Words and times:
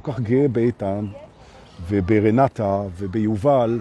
כל 0.00 0.12
כך 0.12 0.20
גאה 0.20 0.48
באיתן 0.48 1.06
וברנטה 1.88 2.82
וביובל, 2.96 3.80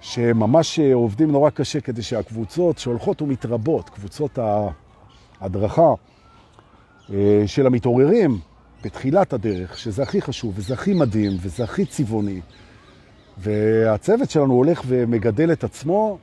שממש 0.00 0.80
עובדים 0.80 1.32
נורא 1.32 1.50
קשה 1.50 1.80
כדי 1.80 2.02
שהקבוצות 2.02 2.78
שהולכות 2.78 3.22
ומתרבות, 3.22 3.88
קבוצות 3.88 4.38
ההדרכה 5.40 5.94
של 7.46 7.66
המתעוררים 7.66 8.38
בתחילת 8.84 9.32
הדרך, 9.32 9.78
שזה 9.78 10.02
הכי 10.02 10.22
חשוב 10.22 10.52
וזה 10.56 10.74
הכי 10.74 10.94
מדהים 10.94 11.32
וזה 11.40 11.64
הכי 11.64 11.86
צבעוני, 11.86 12.40
והצוות 13.38 14.30
שלנו 14.30 14.54
הולך 14.54 14.82
ומגדל 14.86 15.52
את 15.52 15.64
עצמו, 15.64 16.18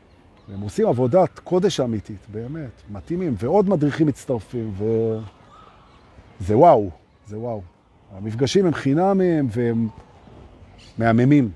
והם 0.50 0.62
עושים 0.62 0.88
עבודת 0.88 1.40
קודש 1.40 1.80
אמיתית, 1.80 2.28
באמת, 2.32 2.82
מתאימים, 2.90 3.36
ועוד 3.38 3.70
מדריכים 3.70 4.08
מצטרפים, 4.08 4.74
וזה 6.42 6.58
וואו, 6.58 6.90
זה 7.28 7.38
וואו. 7.40 7.77
המפגשים 8.12 8.66
הם 8.66 8.74
חינמים 8.74 9.48
והם 9.52 9.88
מהממים, 10.98 11.52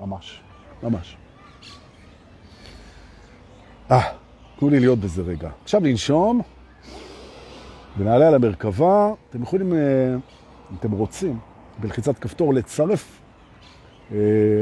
ממש, 0.00 0.40
ממש. 0.82 1.16
אה, 3.90 4.00
תנו 4.58 4.70
לי 4.70 4.80
להיות 4.80 4.98
בזה 4.98 5.22
רגע. 5.22 5.50
עכשיו 5.62 5.84
לנשום, 5.84 6.42
ונעלה 7.98 8.28
על 8.28 8.34
המרכבה. 8.34 9.12
אתם 9.30 9.42
יכולים, 9.42 9.72
אם 9.72 10.76
אתם 10.80 10.90
רוצים, 10.90 11.38
בלחיצת 11.78 12.18
כפתור 12.18 12.54
לצרף 12.54 13.20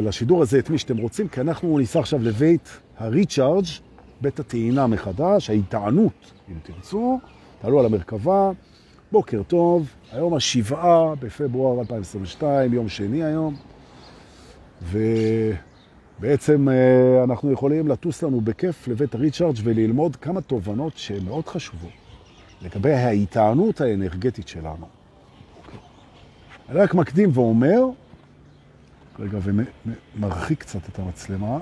לשידור 0.03 0.43
הזה 0.43 0.59
את 0.59 0.71
מי 0.71 0.79
שאתם 0.79 0.97
רוצים, 0.97 1.29
כי 1.29 1.41
אנחנו 1.41 1.79
ניסע 1.79 2.01
עכשיו 2.01 2.23
לבית 2.23 2.81
הריצ'ארג', 2.99 3.65
בית 4.21 4.41
הטעינה 4.41 4.87
מחדש, 4.87 5.51
ההיטענות, 5.51 6.33
אם 6.49 6.55
תרצו. 6.63 7.21
תעלו 7.61 7.81
על 7.81 7.87
המרכבה. 7.87 8.51
בוקר 9.13 9.43
טוב, 9.43 9.89
היום 10.13 10.35
השבעה 10.35 11.15
בפברואר 11.15 11.81
2022, 11.81 12.75
יום 12.75 12.89
שני 12.89 13.25
היום, 13.25 13.57
ובעצם 14.83 16.69
אנחנו 17.25 17.53
יכולים 17.53 17.89
לטוס 17.89 18.23
לנו 18.23 18.41
בכיף 18.41 18.89
לבית 18.89 19.15
הריצ'ארג' 19.15 19.57
וללמוד 19.63 20.17
כמה 20.17 20.41
תובנות 20.41 20.97
שהן 20.97 21.25
מאוד 21.25 21.49
חשובות 21.49 21.91
לגבי 22.63 22.93
ההיטענות 22.93 23.81
האנרגטית 23.81 24.49
שלנו. 24.49 24.87
אני 26.69 26.79
רק 26.79 26.95
מקדים 26.95 27.31
ואומר, 27.35 27.85
רגע, 29.19 29.39
ומרחיק 30.17 30.61
קצת 30.61 30.89
את 30.89 30.99
המצלמה, 30.99 31.59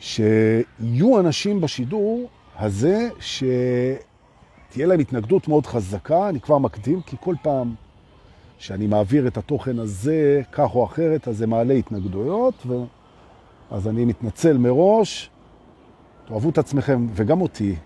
שיהיו 0.00 1.20
אנשים 1.20 1.60
בשידור 1.60 2.28
הזה 2.56 3.08
ש... 3.20 3.44
תהיה 4.74 4.86
להם 4.86 5.00
התנגדות 5.00 5.48
מאוד 5.48 5.66
חזקה, 5.66 6.28
אני 6.28 6.40
כבר 6.40 6.58
מקדים, 6.58 7.00
כי 7.00 7.16
כל 7.20 7.34
פעם 7.42 7.74
שאני 8.58 8.86
מעביר 8.86 9.26
את 9.26 9.36
התוכן 9.36 9.78
הזה 9.78 10.42
כך 10.52 10.74
או 10.74 10.84
אחרת, 10.84 11.28
אז 11.28 11.36
זה 11.36 11.46
מעלה 11.46 11.74
התנגדויות, 11.74 12.54
ו... 12.66 12.84
אז 13.70 13.88
אני 13.88 14.04
מתנצל 14.04 14.58
מראש, 14.58 15.30
תאהבו 16.26 16.48
את 16.48 16.58
עצמכם 16.58 17.06
וגם 17.14 17.40
אותי, 17.40 17.76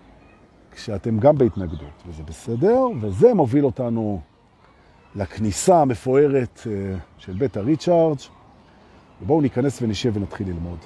כשאתם 0.71 1.19
גם 1.19 1.37
בהתנגדות, 1.37 2.03
וזה 2.07 2.23
בסדר, 2.23 2.79
וזה 3.01 3.33
מוביל 3.33 3.65
אותנו 3.65 4.21
לכניסה 5.15 5.81
המפוארת 5.81 6.67
של 7.17 7.33
בית 7.33 7.57
ה 7.57 7.63
recharge, 7.63 8.17
ובואו 9.21 9.41
ניכנס 9.41 9.81
ונשב 9.81 10.11
ונתחיל 10.15 10.47
ללמוד. 10.47 10.79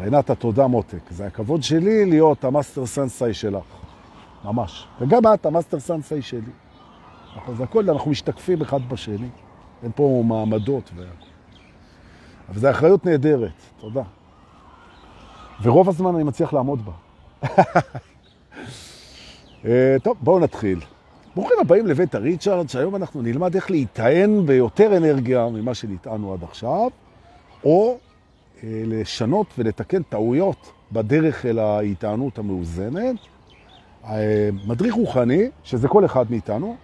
רעינת 0.00 0.30
התודה 0.30 0.66
מותק, 0.66 1.10
זה 1.10 1.26
הכבוד 1.26 1.62
שלי 1.62 2.04
להיות 2.04 2.44
המאסטר 2.44 2.86
סנסאי 2.86 3.34
שלך. 3.34 3.87
ממש. 4.44 4.86
וגם 5.00 5.22
את, 5.34 5.46
המאסטר 5.46 5.80
סנסאי 5.80 6.22
שלי. 6.22 6.52
אז 7.48 7.60
הכל, 7.60 7.90
אנחנו 7.90 8.10
משתקפים 8.10 8.62
אחד 8.62 8.88
בשני. 8.88 9.28
אין 9.82 9.90
פה 9.94 10.22
מעמדות. 10.26 10.90
ו... 10.96 11.04
אבל 12.48 12.58
זו 12.58 12.70
אחריות 12.70 13.06
נהדרת, 13.06 13.52
תודה. 13.80 14.02
ורוב 15.62 15.88
הזמן 15.88 16.14
אני 16.14 16.24
מצליח 16.24 16.52
לעמוד 16.52 16.80
בה. 16.84 16.92
טוב, 20.04 20.16
בואו 20.20 20.38
נתחיל. 20.38 20.80
ברוכים 21.36 21.56
הבאים 21.60 21.86
לבית 21.86 22.14
הריצ'ארד, 22.14 22.68
שהיום 22.68 22.96
אנחנו 22.96 23.22
נלמד 23.22 23.54
איך 23.54 23.70
להיטען 23.70 24.46
ביותר 24.46 24.96
אנרגיה 24.96 25.48
ממה 25.48 25.74
שנטענו 25.74 26.32
עד 26.32 26.42
עכשיו, 26.42 26.90
או 27.64 27.98
לשנות 28.62 29.46
ולתקן 29.58 30.02
טעויות 30.02 30.72
בדרך 30.92 31.46
אל 31.46 31.58
ההיטענות 31.58 32.38
המאוזנת. 32.38 33.16
מדריך 34.66 34.94
רוחני, 34.94 35.50
שזה 35.64 35.88
כל 35.88 36.04
אחד 36.04 36.24
מאיתנו, 36.30 36.76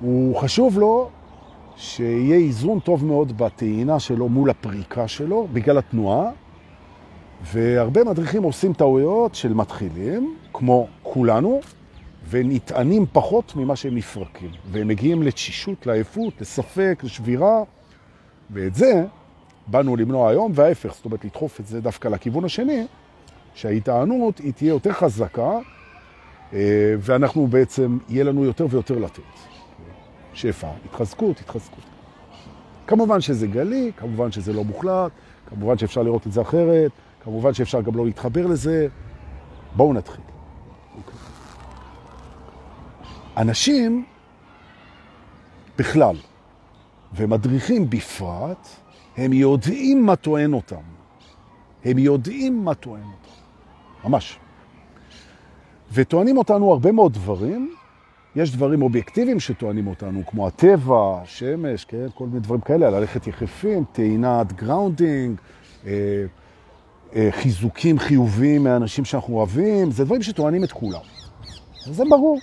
הוא 0.00 0.36
חשוב 0.36 0.78
לו 0.78 1.10
שיהיה 1.76 2.36
איזון 2.36 2.80
טוב 2.80 3.04
מאוד 3.04 3.38
בטעינה 3.38 4.00
שלו 4.00 4.28
מול 4.28 4.50
הפריקה 4.50 5.08
שלו, 5.08 5.48
בגלל 5.52 5.78
התנועה, 5.78 6.30
והרבה 7.42 8.04
מדריכים 8.04 8.42
עושים 8.42 8.72
טעויות 8.72 9.34
של 9.34 9.54
מתחילים, 9.54 10.36
כמו 10.52 10.86
כולנו, 11.02 11.60
ונטענים 12.30 13.06
פחות 13.12 13.56
ממה 13.56 13.76
שהם 13.76 13.94
נפרקים, 13.94 14.50
והם 14.70 14.88
מגיעים 14.88 15.22
לתשישות, 15.22 15.86
לעייפות, 15.86 16.40
לספק, 16.40 17.00
לשבירה, 17.04 17.62
ואת 18.50 18.74
זה 18.74 19.04
באנו 19.66 19.96
למנוע 19.96 20.30
היום, 20.30 20.52
וההפך, 20.54 20.94
זאת 20.94 21.04
אומרת, 21.04 21.24
לדחוף 21.24 21.60
את 21.60 21.66
זה 21.66 21.80
דווקא 21.80 22.08
לכיוון 22.08 22.44
השני, 22.44 22.86
שההיטענות 23.54 24.38
היא 24.38 24.52
תהיה 24.52 24.68
יותר 24.68 24.92
חזקה, 24.92 25.58
ואנחנו 26.98 27.46
בעצם, 27.46 27.98
יהיה 28.08 28.24
לנו 28.24 28.44
יותר 28.44 28.66
ויותר 28.70 28.98
לתת. 28.98 29.22
שפע, 30.34 30.68
התחזקות, 30.84 31.40
התחזקות. 31.40 31.84
כמובן 32.86 33.20
שזה 33.20 33.46
גלי, 33.46 33.92
כמובן 33.96 34.32
שזה 34.32 34.52
לא 34.52 34.64
מוחלט, 34.64 35.12
כמובן 35.46 35.78
שאפשר 35.78 36.02
לראות 36.02 36.26
את 36.26 36.32
זה 36.32 36.42
אחרת, 36.42 36.90
כמובן 37.24 37.54
שאפשר 37.54 37.80
גם 37.80 37.96
לא 37.96 38.04
להתחבר 38.06 38.46
לזה. 38.46 38.88
בואו 39.76 39.92
נתחיל. 39.92 40.24
אנשים 43.36 44.04
בכלל, 45.78 46.16
ומדריכים 47.14 47.90
בפרט, 47.90 48.68
הם 49.16 49.32
יודעים 49.32 50.06
מה 50.06 50.16
טוען 50.16 50.52
אותם. 50.52 50.76
הם 51.84 51.98
יודעים 51.98 52.64
מה 52.64 52.74
טוען 52.74 53.02
אותם. 53.02 54.08
ממש. 54.08 54.38
וטוענים 55.92 56.38
אותנו 56.38 56.72
הרבה 56.72 56.92
מאוד 56.92 57.12
דברים. 57.12 57.74
יש 58.36 58.52
דברים 58.52 58.82
אובייקטיביים 58.82 59.40
שטוענים 59.40 59.86
אותנו, 59.86 60.22
כמו 60.26 60.46
הטבע, 60.46 61.20
שמש, 61.24 61.84
כן? 61.84 62.06
כל 62.14 62.26
מיני 62.26 62.40
דברים 62.40 62.60
כאלה, 62.60 62.90
ללכת 62.90 63.26
יחפים, 63.26 63.84
טעינת 63.92 64.52
grounding, 64.52 65.40
אה, 65.86 65.92
אה, 67.16 67.28
חיזוקים 67.30 67.98
חיוביים 67.98 68.64
מאנשים 68.64 69.04
שאנחנו 69.04 69.34
אוהבים, 69.36 69.90
זה 69.90 70.04
דברים 70.04 70.22
שטוענים 70.22 70.64
את 70.64 70.72
כולם. 70.72 71.00
זה 71.84 72.04
ברור. 72.10 72.38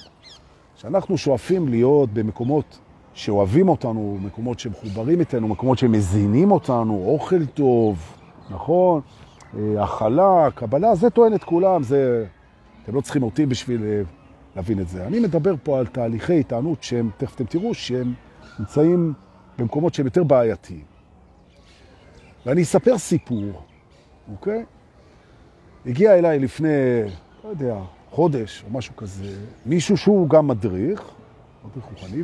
שאנחנו 0.75 1.17
שואפים 1.17 1.67
להיות 1.67 2.13
במקומות 2.13 2.79
שאוהבים 3.13 3.69
אותנו, 3.69 4.17
מקומות 4.21 4.59
שמחוברים 4.59 5.19
איתנו, 5.19 5.47
מקומות 5.47 5.77
שמזינים 5.77 6.51
אותנו, 6.51 7.03
אוכל 7.05 7.45
טוב, 7.45 7.97
נכון? 8.49 9.01
הכלה, 9.77 10.47
קבלה, 10.55 10.95
זה 10.95 11.09
טוען 11.09 11.33
את 11.33 11.43
כולם, 11.43 11.83
זה... 11.83 12.25
אתם 12.85 12.95
לא 12.95 13.01
צריכים 13.01 13.23
אותי 13.23 13.45
בשביל 13.45 13.83
להבין 14.55 14.79
את 14.79 14.87
זה. 14.87 15.07
אני 15.07 15.19
מדבר 15.19 15.55
פה 15.63 15.79
על 15.79 15.87
תהליכי 15.87 16.39
התענות 16.39 16.83
שהם, 16.83 17.09
תכף 17.17 17.35
אתם 17.35 17.45
תראו, 17.45 17.73
שהם 17.73 18.13
נמצאים 18.59 19.13
במקומות 19.57 19.93
שהם 19.93 20.05
יותר 20.05 20.23
בעייתיים. 20.23 20.83
ואני 22.45 22.61
אספר 22.61 22.97
סיפור, 22.97 23.61
אוקיי? 24.31 24.65
הגיע 25.85 26.17
אליי 26.17 26.39
לפני, 26.39 26.67
לא 27.43 27.49
יודע, 27.49 27.77
חודש 28.11 28.63
או 28.67 28.77
משהו 28.77 28.95
כזה, 28.95 29.35
מישהו 29.65 29.97
שהוא 29.97 30.29
גם 30.29 30.47
מדריך, 30.47 31.03
מדריך 31.65 31.85
רוחני, 31.85 32.23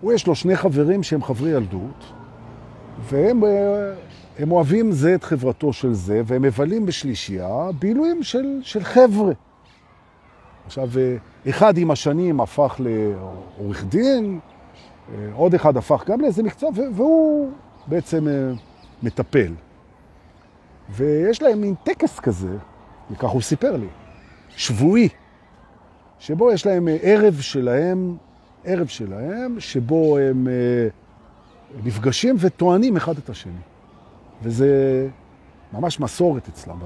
והוא 0.00 0.12
יש 0.12 0.26
לו 0.26 0.34
שני 0.34 0.56
חברים 0.56 1.02
שהם 1.02 1.22
חברי 1.22 1.50
ילדות, 1.50 2.12
והם 3.00 3.40
הם 4.38 4.52
אוהבים 4.52 4.92
זה 4.92 5.14
את 5.14 5.24
חברתו 5.24 5.72
של 5.72 5.92
זה, 5.92 6.22
והם 6.24 6.42
מבלים 6.42 6.86
בשלישייה 6.86 7.68
בילויים 7.78 8.22
של, 8.22 8.60
של 8.62 8.84
חבר'ה. 8.84 9.32
עכשיו, 10.66 10.88
אחד 11.48 11.78
עם 11.78 11.90
השנים 11.90 12.40
הפך 12.40 12.76
לעורך 12.78 13.84
דין, 13.84 14.38
עוד 15.32 15.54
אחד 15.54 15.76
הפך 15.76 16.04
גם 16.06 16.20
לאיזה 16.20 16.42
מקצוע, 16.42 16.70
והוא 16.94 17.52
בעצם 17.86 18.26
מטפל. 19.02 19.52
ויש 20.90 21.42
להם 21.42 21.60
מין 21.60 21.74
טקס 21.84 22.20
כזה, 22.20 22.56
וכך 23.10 23.28
הוא 23.28 23.42
סיפר 23.42 23.76
לי, 23.76 23.88
שבועי, 24.48 25.08
שבו 26.18 26.52
יש 26.52 26.66
להם 26.66 26.88
ערב 27.02 27.40
שלהם, 27.40 28.16
ערב 28.64 28.86
שלהם, 28.86 29.60
שבו 29.60 30.18
הם 30.18 30.48
נפגשים 31.84 32.36
וטוענים 32.38 32.96
אחד 32.96 33.18
את 33.18 33.30
השני. 33.30 33.77
וזה 34.42 35.08
ממש 35.72 36.00
מסורת 36.00 36.48
אצלם. 36.48 36.78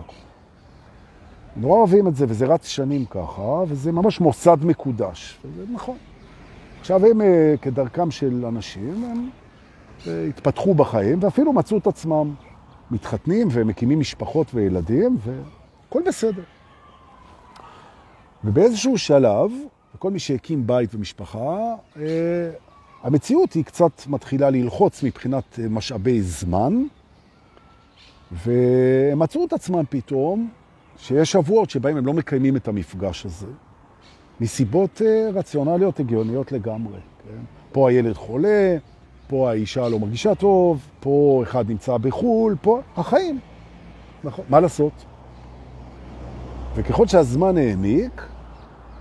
נורא 1.57 1.79
אוהבים 1.79 2.09
את 2.09 2.17
זה, 2.17 2.25
וזה 2.29 2.47
רץ 2.47 2.67
שנים 2.67 3.05
ככה, 3.05 3.63
וזה 3.69 3.93
ממש 3.93 4.21
מוסד 4.21 4.57
מקודש. 4.63 5.39
וזה 5.45 5.73
נכון. 5.73 5.97
עכשיו 6.81 7.07
הם, 7.07 7.21
אה, 7.21 7.55
כדרכם 7.63 8.11
של 8.11 8.45
אנשים, 8.47 9.05
הם 9.05 9.31
אה, 10.07 10.27
התפתחו 10.29 10.75
בחיים 10.75 11.19
ואפילו 11.23 11.53
מצאו 11.53 11.79
את 11.79 11.87
עצמם 11.87 12.35
מתחתנים 12.91 13.49
ומקימים 13.51 14.01
משפחות 14.01 14.55
וילדים, 14.55 15.17
והכל 15.25 16.03
בסדר. 16.07 16.43
ובאיזשהו 18.45 18.99
שלב, 18.99 19.51
וכל 19.95 20.11
מי 20.11 20.19
שהקים 20.19 20.67
בית 20.67 20.95
ומשפחה, 20.95 21.57
אה, 21.97 22.51
המציאות 23.03 23.53
היא 23.53 23.65
קצת 23.65 24.07
מתחילה 24.07 24.51
ללחוץ 24.51 25.03
מבחינת 25.03 25.59
משאבי 25.71 26.23
זמן, 26.23 26.83
והם 28.33 29.19
מצאו 29.19 29.45
את 29.45 29.53
עצמם 29.53 29.83
פתאום 29.91 30.51
שיש 30.97 31.33
שבועות 31.33 31.71
שבהם 31.71 31.97
הם 31.97 32.07
לא 32.07 32.13
מקיימים 32.13 32.57
את 32.57 32.69
המפגש 32.69 33.27
הזה, 33.27 33.47
מסיבות 34.41 35.03
רציונליות 35.35 36.01
הגיוניות 36.01 36.53
לגמרי. 36.53 36.99
כן? 37.29 37.39
פה 37.73 37.91
הילד 37.91 38.17
חולה, 38.17 38.77
פה 39.27 39.51
האישה 39.51 39.89
לא 39.89 39.99
מרגישה 39.99 40.35
טוב, 40.35 40.89
פה 41.01 41.41
אחד 41.43 41.71
נמצא 41.71 41.97
בחו"ל, 41.97 42.57
פה 42.63 42.81
החיים. 42.97 43.39
נכון, 44.25 44.45
מה 44.49 44.61
לעשות? 44.61 44.93
וככל 46.75 47.07
שהזמן 47.07 47.57
העמיק, 47.57 48.27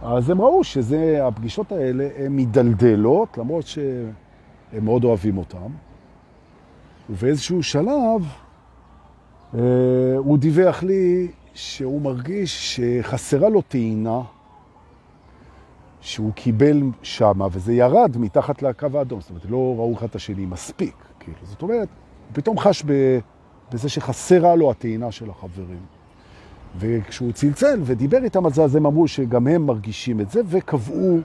אז 0.02 0.30
הם 0.30 0.42
ראו 0.42 0.64
שהפגישות 0.64 1.72
האלה 1.72 2.10
הן 2.18 2.36
מדלדלות, 2.36 3.38
למרות 3.38 3.68
שהם 3.68 4.12
מאוד 4.82 5.04
אוהבים 5.04 5.38
אותם. 5.38 5.72
ובאיזשהו 7.10 7.64
שלב 7.64 7.90
אה, 7.90 8.41
הוא 10.18 10.38
דיווח 10.38 10.84
לי 10.84 11.28
שהוא 11.54 12.02
מרגיש 12.02 12.76
שחסרה 12.76 13.50
לו 13.50 13.62
טעינה 13.62 14.22
שהוא 16.02 16.32
קיבל 16.34 16.82
שם, 17.04 17.42
וזה 17.52 17.74
ירד 17.74 18.18
מתחת 18.18 18.62
לקו 18.62 18.88
האדום. 18.94 19.22
זאת 19.22 19.30
אומרת, 19.30 19.46
לא 19.50 19.76
ראו 19.78 19.94
אחד 19.98 20.08
את 20.08 20.16
השני 20.16 20.46
מספיק. 20.46 20.96
כאילו. 21.20 21.38
זאת 21.44 21.62
אומרת, 21.62 21.88
הוא 22.28 22.36
פתאום 22.36 22.60
חש 22.60 22.84
בזה 23.74 23.90
שחסרה 23.90 24.56
לו 24.56 24.72
הטעינה 24.72 25.12
של 25.12 25.30
החברים. 25.30 25.86
וכשהוא 26.78 27.32
צלצל 27.32 27.80
ודיבר 27.84 28.24
איתם 28.24 28.46
על 28.46 28.54
זה, 28.54 28.64
אז 28.64 28.76
הם 28.76 28.86
אמרו 28.86 29.08
שגם 29.08 29.48
הם 29.48 29.66
מרגישים 29.66 30.22
את 30.22 30.30
זה, 30.30 30.42
וקבעו 30.46 31.20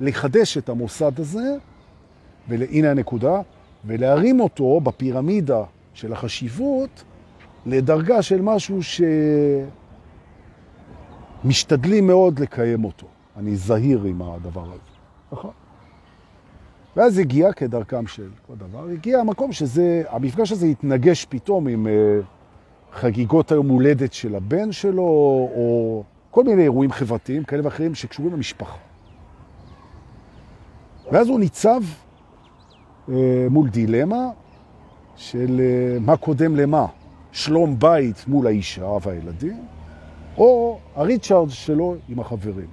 לחדש 0.00 0.58
את 0.58 0.68
המוסד 0.68 1.20
הזה, 1.20 1.56
והנה 2.48 2.90
הנקודה, 2.90 3.40
ולהרים 3.84 4.40
אותו 4.40 4.80
בפירמידה 4.80 5.62
של 5.94 6.12
החשיבות 6.12 7.04
לדרגה 7.66 8.22
של 8.22 8.42
משהו 8.42 8.78
שמשתדלים 11.44 12.06
מאוד 12.06 12.38
לקיים 12.38 12.84
אותו. 12.84 13.06
אני 13.36 13.56
זהיר 13.56 14.02
עם 14.02 14.22
הדבר 14.22 14.64
הזה. 14.64 14.90
נכון. 15.32 15.50
ואז 16.96 17.18
הגיע, 17.18 17.52
כדרכם 17.52 18.06
של 18.06 18.28
כל 18.46 18.54
דבר, 18.56 18.88
הגיע 18.88 19.18
המקום 19.18 19.52
שזה, 19.52 20.02
המפגש 20.08 20.52
הזה 20.52 20.66
התנגש 20.66 21.24
פתאום 21.24 21.68
עם 21.68 21.86
uh, 21.86 21.90
חגיגות 22.96 23.52
היום 23.52 23.68
הולדת 23.68 24.12
של 24.12 24.34
הבן 24.34 24.72
שלו, 24.72 25.02
או 25.02 26.02
כל 26.30 26.44
מיני 26.44 26.62
אירועים 26.62 26.92
חברתיים 26.92 27.44
כאלה 27.44 27.64
ואחרים 27.64 27.94
שקשורים 27.94 28.32
למשפחה. 28.32 28.76
ואז 31.12 31.28
הוא 31.28 31.40
ניצב 31.40 31.82
uh, 33.08 33.10
מול 33.50 33.68
דילמה 33.68 34.30
של 35.16 35.60
uh, 35.60 36.00
מה 36.00 36.16
קודם 36.16 36.56
למה, 36.56 36.86
שלום 37.32 37.78
בית 37.78 38.24
מול 38.28 38.46
האישה 38.46 38.96
והילדים, 39.02 39.64
או 40.38 40.78
הריצ'ארד 40.96 41.50
שלו 41.50 41.94
עם 42.08 42.20
החברים. 42.20 42.66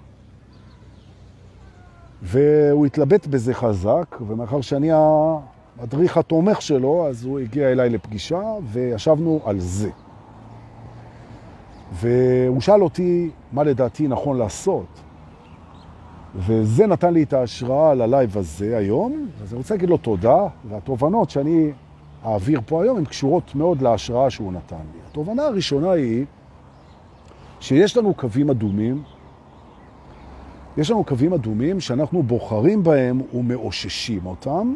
והוא 2.21 2.85
התלבט 2.85 3.27
בזה 3.27 3.53
חזק, 3.53 4.15
ומאחר 4.27 4.61
שאני 4.61 4.89
המדריך 4.91 6.17
התומך 6.17 6.61
שלו, 6.61 7.07
אז 7.07 7.25
הוא 7.25 7.39
הגיע 7.39 7.71
אליי 7.71 7.89
לפגישה, 7.89 8.41
וישבנו 8.71 9.39
על 9.45 9.59
זה. 9.59 9.89
והוא 11.93 12.61
שאל 12.61 12.83
אותי 12.83 13.29
מה 13.51 13.63
לדעתי 13.63 14.07
נכון 14.07 14.37
לעשות. 14.37 14.85
וזה 16.35 16.87
נתן 16.87 17.13
לי 17.13 17.23
את 17.23 17.33
ההשראה 17.33 17.93
ללייב 17.93 18.37
הזה 18.37 18.77
היום, 18.77 19.27
אז 19.43 19.53
אני 19.53 19.57
רוצה 19.57 19.73
להגיד 19.73 19.89
לו 19.89 19.97
תודה, 19.97 20.47
והתובנות 20.69 21.29
שאני 21.29 21.71
אעביר 22.25 22.61
פה 22.65 22.83
היום 22.83 22.97
הן 22.97 23.05
קשורות 23.05 23.55
מאוד 23.55 23.81
להשראה 23.81 24.29
שהוא 24.29 24.53
נתן 24.53 24.75
לי. 24.75 24.99
התובנה 25.11 25.43
הראשונה 25.43 25.91
היא 25.91 26.25
שיש 27.59 27.97
לנו 27.97 28.13
קווים 28.13 28.49
אדומים 28.49 29.03
יש 30.77 30.91
לנו 30.91 31.03
קווים 31.03 31.33
אדומים 31.33 31.79
שאנחנו 31.79 32.23
בוחרים 32.23 32.83
בהם 32.83 33.21
ומאוששים 33.33 34.25
אותם, 34.25 34.75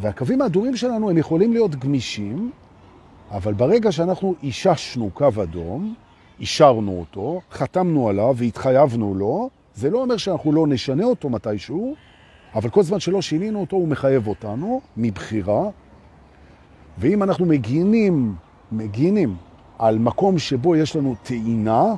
והקווים 0.00 0.42
האדומים 0.42 0.76
שלנו 0.76 1.10
הם 1.10 1.18
יכולים 1.18 1.52
להיות 1.52 1.74
גמישים, 1.74 2.50
אבל 3.30 3.52
ברגע 3.52 3.92
שאנחנו 3.92 4.34
איששנו 4.42 5.10
קו 5.14 5.28
אדום, 5.42 5.94
אישרנו 6.40 6.98
אותו, 7.00 7.40
חתמנו 7.52 8.08
עליו 8.08 8.34
והתחייבנו 8.36 9.14
לו, 9.14 9.50
זה 9.74 9.90
לא 9.90 10.02
אומר 10.02 10.16
שאנחנו 10.16 10.52
לא 10.52 10.66
נשנה 10.66 11.04
אותו 11.04 11.28
מתישהו, 11.28 11.94
אבל 12.54 12.70
כל 12.70 12.82
זמן 12.82 13.00
שלא 13.00 13.22
שינינו 13.22 13.60
אותו 13.60 13.76
הוא 13.76 13.88
מחייב 13.88 14.26
אותנו 14.26 14.80
מבחירה, 14.96 15.68
ואם 16.98 17.22
אנחנו 17.22 17.46
מגינים, 17.46 18.34
מגינים 18.72 19.36
על 19.78 19.98
מקום 19.98 20.38
שבו 20.38 20.76
יש 20.76 20.96
לנו 20.96 21.14
טעינה, 21.22 21.94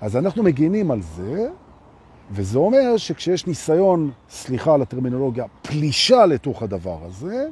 אז 0.00 0.16
אנחנו 0.16 0.42
מגינים 0.42 0.90
על 0.90 1.02
זה, 1.02 1.48
וזה 2.30 2.58
אומר 2.58 2.96
שכשיש 2.96 3.46
ניסיון, 3.46 4.10
סליחה 4.30 4.74
על 4.74 4.82
הטרמינולוגיה, 4.82 5.44
פלישה 5.62 6.26
לתוך 6.26 6.62
הדבר 6.62 6.98
הזה, 7.04 7.48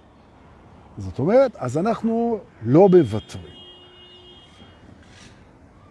זאת 0.98 1.18
אומרת, 1.18 1.56
אז 1.56 1.78
אנחנו 1.78 2.38
לא 2.62 2.88
מוותרים. 2.88 3.58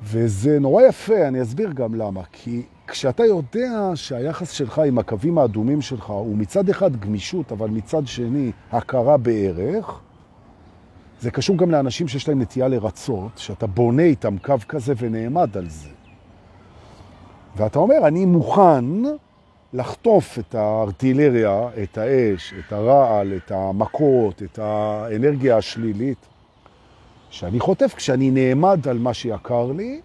וזה 0.03 0.60
נורא 0.60 0.83
יפה, 0.83 1.27
אני 1.27 1.42
אסביר 1.42 1.71
גם 1.71 1.95
למה. 1.95 2.21
כי 2.31 2.62
כשאתה 2.88 3.25
יודע 3.25 3.92
שהיחס 3.95 4.51
שלך 4.51 4.80
עם 4.80 5.00
הקווים 5.00 5.38
האדומים 5.38 5.81
שלך 5.81 6.10
הוא 6.10 6.38
מצד 6.38 6.69
אחד 6.69 6.95
גמישות, 6.95 7.51
אבל 7.51 7.69
מצד 7.69 8.07
שני 8.07 8.51
הכרה 8.71 9.18
בערך, 9.18 10.00
זה 11.21 11.31
קשור 11.31 11.57
גם 11.57 11.71
לאנשים 11.71 12.07
שיש 12.07 12.27
להם 12.27 12.41
נטייה 12.41 12.67
לרצות, 12.67 13.31
שאתה 13.35 13.67
בונה 13.67 14.03
איתם 14.03 14.37
קו 14.37 14.55
כזה 14.67 14.93
ונעמד 14.97 15.57
על 15.57 15.69
זה. 15.69 15.89
ואתה 17.55 17.79
אומר, 17.79 18.07
אני 18.07 18.25
מוכן 18.25 18.85
לחטוף 19.73 20.39
את 20.39 20.55
הארטילריה, 20.55 21.69
את 21.83 21.97
האש, 21.97 22.53
את 22.59 22.73
הרעל, 22.73 23.33
את 23.33 23.51
המכות, 23.51 24.43
את 24.43 24.59
האנרגיה 24.59 25.57
השלילית, 25.57 26.27
שאני 27.29 27.59
חוטף 27.59 27.93
כשאני 27.95 28.31
נעמד 28.31 28.88
על 28.88 28.97
מה 28.97 29.13
שיקר 29.13 29.71
לי, 29.71 30.01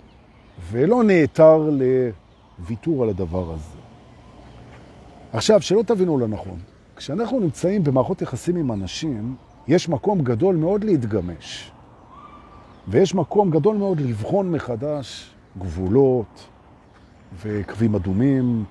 ולא 0.71 1.04
נעתר 1.04 1.71
לוויתור 2.59 3.02
על 3.02 3.09
הדבר 3.09 3.52
הזה. 3.52 3.78
עכשיו, 5.33 5.62
שלא 5.62 5.83
תבינו 5.83 6.19
לנכון, 6.19 6.59
כשאנחנו 6.97 7.40
נמצאים 7.40 7.85
במערכות 7.85 8.23
יחסים 8.23 8.57
עם 8.57 8.73
אנשים, 8.73 9.37
יש 9.69 9.88
מקום 9.88 10.21
גדול 10.23 10.57
מאוד 10.57 10.85
להתגמש, 10.85 11.71
ויש 12.88 13.14
מקום 13.14 13.50
גדול 13.50 13.76
מאוד 13.76 14.00
לבחון 14.00 14.52
מחדש 14.52 15.31
גבולות, 15.59 16.49
וקווים 17.42 17.95
אדומים, 17.95 18.64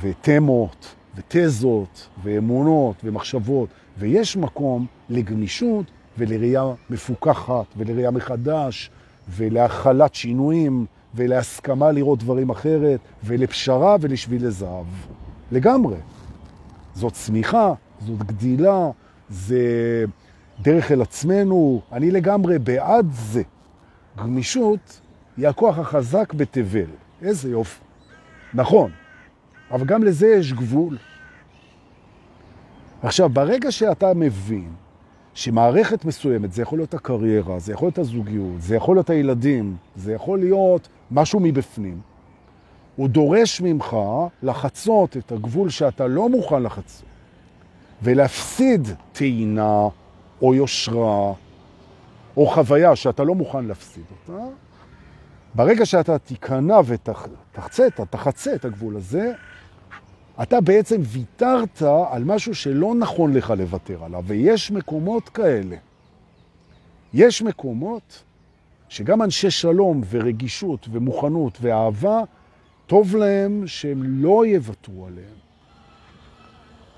ותמות, 0.00 0.94
ותזות, 1.16 2.08
ואמונות, 2.22 2.96
ומחשבות, 3.04 3.68
ויש 3.98 4.36
מקום 4.36 4.86
לגמישות 5.10 5.86
ולראייה 6.18 6.64
מפוקחת, 6.90 7.66
ולראייה 7.76 8.10
מחדש, 8.10 8.90
ולהכלת 9.28 10.14
שינויים, 10.14 10.86
ולהסכמה 11.14 11.92
לראות 11.92 12.18
דברים 12.18 12.50
אחרת, 12.50 13.00
ולפשרה 13.24 13.96
ולשביל 14.00 14.46
לזהב. 14.46 14.86
לגמרי. 15.52 15.96
זאת 16.94 17.12
צמיחה, 17.12 17.72
זאת 18.00 18.18
גדילה, 18.18 18.90
זה 19.28 20.04
דרך 20.62 20.92
אל 20.92 21.02
עצמנו, 21.02 21.80
אני 21.92 22.10
לגמרי 22.10 22.58
בעד 22.58 23.06
זה. 23.12 23.42
גמישות 24.16 25.00
היא 25.36 25.48
הכוח 25.48 25.78
החזק 25.78 26.34
בתבל. 26.34 26.86
איזה 27.22 27.50
יופי. 27.50 27.80
נכון, 28.54 28.90
אבל 29.70 29.86
גם 29.86 30.04
לזה 30.04 30.26
יש 30.26 30.52
גבול. 30.52 30.98
עכשיו, 33.02 33.28
ברגע 33.28 33.72
שאתה 33.72 34.14
מבין 34.14 34.68
שמערכת 35.34 36.04
מסוימת, 36.04 36.52
זה 36.52 36.62
יכול 36.62 36.78
להיות 36.78 36.94
הקריירה, 36.94 37.58
זה 37.58 37.72
יכול 37.72 37.86
להיות 37.86 37.98
הזוגיות, 37.98 38.62
זה 38.62 38.76
יכול 38.76 38.96
להיות 38.96 39.10
הילדים, 39.10 39.76
זה 39.96 40.12
יכול 40.12 40.38
להיות 40.38 40.88
משהו 41.10 41.40
מבפנים, 41.40 42.00
הוא 42.96 43.08
דורש 43.08 43.60
ממך 43.60 43.96
לחצות 44.42 45.16
את 45.16 45.32
הגבול 45.32 45.70
שאתה 45.70 46.06
לא 46.06 46.28
מוכן 46.28 46.62
לחצות, 46.62 47.06
ולהפסיד 48.02 48.88
טעינה 49.12 49.88
או 50.42 50.54
יושרה 50.54 51.32
או 52.36 52.46
חוויה 52.46 52.96
שאתה 52.96 53.24
לא 53.24 53.34
מוכן 53.34 53.64
להפסיד 53.64 54.04
אותה, 54.10 54.44
ברגע 55.54 55.86
שאתה 55.86 56.18
תיכנע 56.18 56.80
ותחצה, 56.86 57.90
תחצה 58.10 58.54
את 58.54 58.64
הגבול 58.64 58.96
הזה, 58.96 59.32
אתה 60.42 60.60
בעצם 60.60 61.00
ויתרת 61.04 61.82
על 62.10 62.24
משהו 62.24 62.54
שלא 62.54 62.94
נכון 62.94 63.32
לך 63.32 63.50
לוותר 63.50 64.04
עליו, 64.04 64.24
ויש 64.26 64.70
מקומות 64.70 65.28
כאלה. 65.28 65.76
יש 67.14 67.42
מקומות 67.42 68.22
שגם 68.88 69.22
אנשי 69.22 69.50
שלום 69.50 70.00
ורגישות 70.10 70.88
ומוכנות 70.90 71.58
ואהבה, 71.60 72.20
טוב 72.86 73.16
להם 73.16 73.66
שהם 73.66 74.02
לא 74.02 74.46
יוותרו 74.46 75.06
עליהם. 75.06 75.34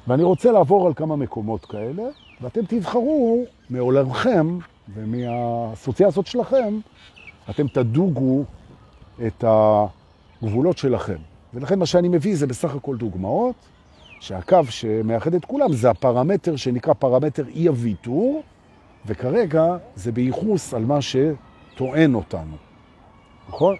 ואני 0.08 0.22
רוצה 0.22 0.52
לעבור 0.52 0.86
על 0.86 0.94
כמה 0.94 1.16
מקומות 1.16 1.64
כאלה, 1.64 2.02
ואתם 2.40 2.60
תבחרו 2.68 3.44
מעולמכם 3.70 4.58
ומהאסוציאציות 4.94 6.26
שלכם, 6.26 6.78
אתם 7.50 7.68
תדוגו 7.68 8.44
את 9.26 9.44
הגבולות 9.46 10.78
שלכם. 10.78 11.16
ולכן 11.54 11.78
מה 11.78 11.86
שאני 11.86 12.08
מביא 12.08 12.36
זה 12.36 12.46
בסך 12.46 12.74
הכל 12.74 12.96
דוגמאות, 12.96 13.54
שהקו 14.20 14.58
שמאחד 14.70 15.34
את 15.34 15.44
כולם 15.44 15.72
זה 15.72 15.90
הפרמטר 15.90 16.56
שנקרא 16.56 16.94
פרמטר 16.94 17.44
אי 17.48 17.66
הוויתור, 17.66 18.42
וכרגע 19.06 19.76
זה 19.96 20.12
בייחוס 20.12 20.74
על 20.74 20.84
מה 20.84 20.98
שטוען 21.02 22.14
אותנו, 22.14 22.56
נכון? 23.48 23.76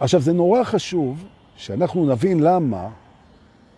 עכשיו, 0.00 0.20
זה 0.20 0.32
נורא 0.32 0.64
חשוב 0.64 1.24
שאנחנו 1.56 2.06
נבין 2.06 2.40
למה, 2.40 2.88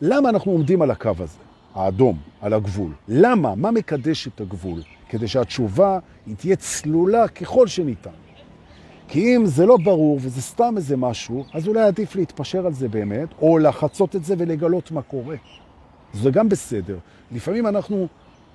למה 0.00 0.28
אנחנו 0.28 0.52
עומדים 0.52 0.82
על 0.82 0.90
הקו 0.90 1.12
הזה, 1.18 1.38
האדום, 1.76 2.18
על 2.40 2.52
הגבול. 2.52 2.92
למה? 3.08 3.54
מה 3.54 3.70
מקדש 3.70 4.26
את 4.26 4.40
הגבול? 4.40 4.80
כדי 5.08 5.28
שהתשובה 5.28 5.98
היא 6.26 6.36
תהיה 6.36 6.56
צלולה 6.56 7.28
ככל 7.28 7.66
שניתן. 7.66 8.10
כי 9.08 9.36
אם 9.36 9.46
זה 9.46 9.66
לא 9.66 9.76
ברור 9.84 10.18
וזה 10.22 10.42
סתם 10.42 10.74
איזה 10.76 10.96
משהו, 10.96 11.44
אז 11.52 11.68
אולי 11.68 11.80
עדיף 11.80 12.16
להתפשר 12.16 12.66
על 12.66 12.72
זה 12.72 12.88
באמת, 12.88 13.28
או 13.42 13.58
לחצות 13.58 14.16
את 14.16 14.24
זה 14.24 14.34
ולגלות 14.38 14.90
מה 14.90 15.02
קורה. 15.02 15.36
זה 16.12 16.30
גם 16.30 16.48
בסדר. 16.48 16.98
לפעמים 17.32 17.66
אנחנו 17.66 18.06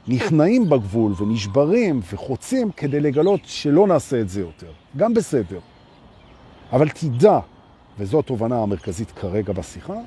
נכנעים 0.08 0.70
בגבול 0.70 1.14
ונשברים 1.18 2.00
וחוצים 2.14 2.72
כדי 2.72 3.00
לגלות 3.00 3.40
שלא 3.44 3.88
נעשה 3.88 4.22
את 4.22 4.30
זה 4.30 4.42
יותר. 4.42 4.72
גם 4.98 5.14
בסדר. 5.14 5.60
אבל 6.72 6.90
תדע, 6.90 7.40
וזו 8.00 8.20
התובנה 8.20 8.64
המרכזית 8.64 9.12
כרגע 9.12 9.54
בשיחה, 9.54 9.98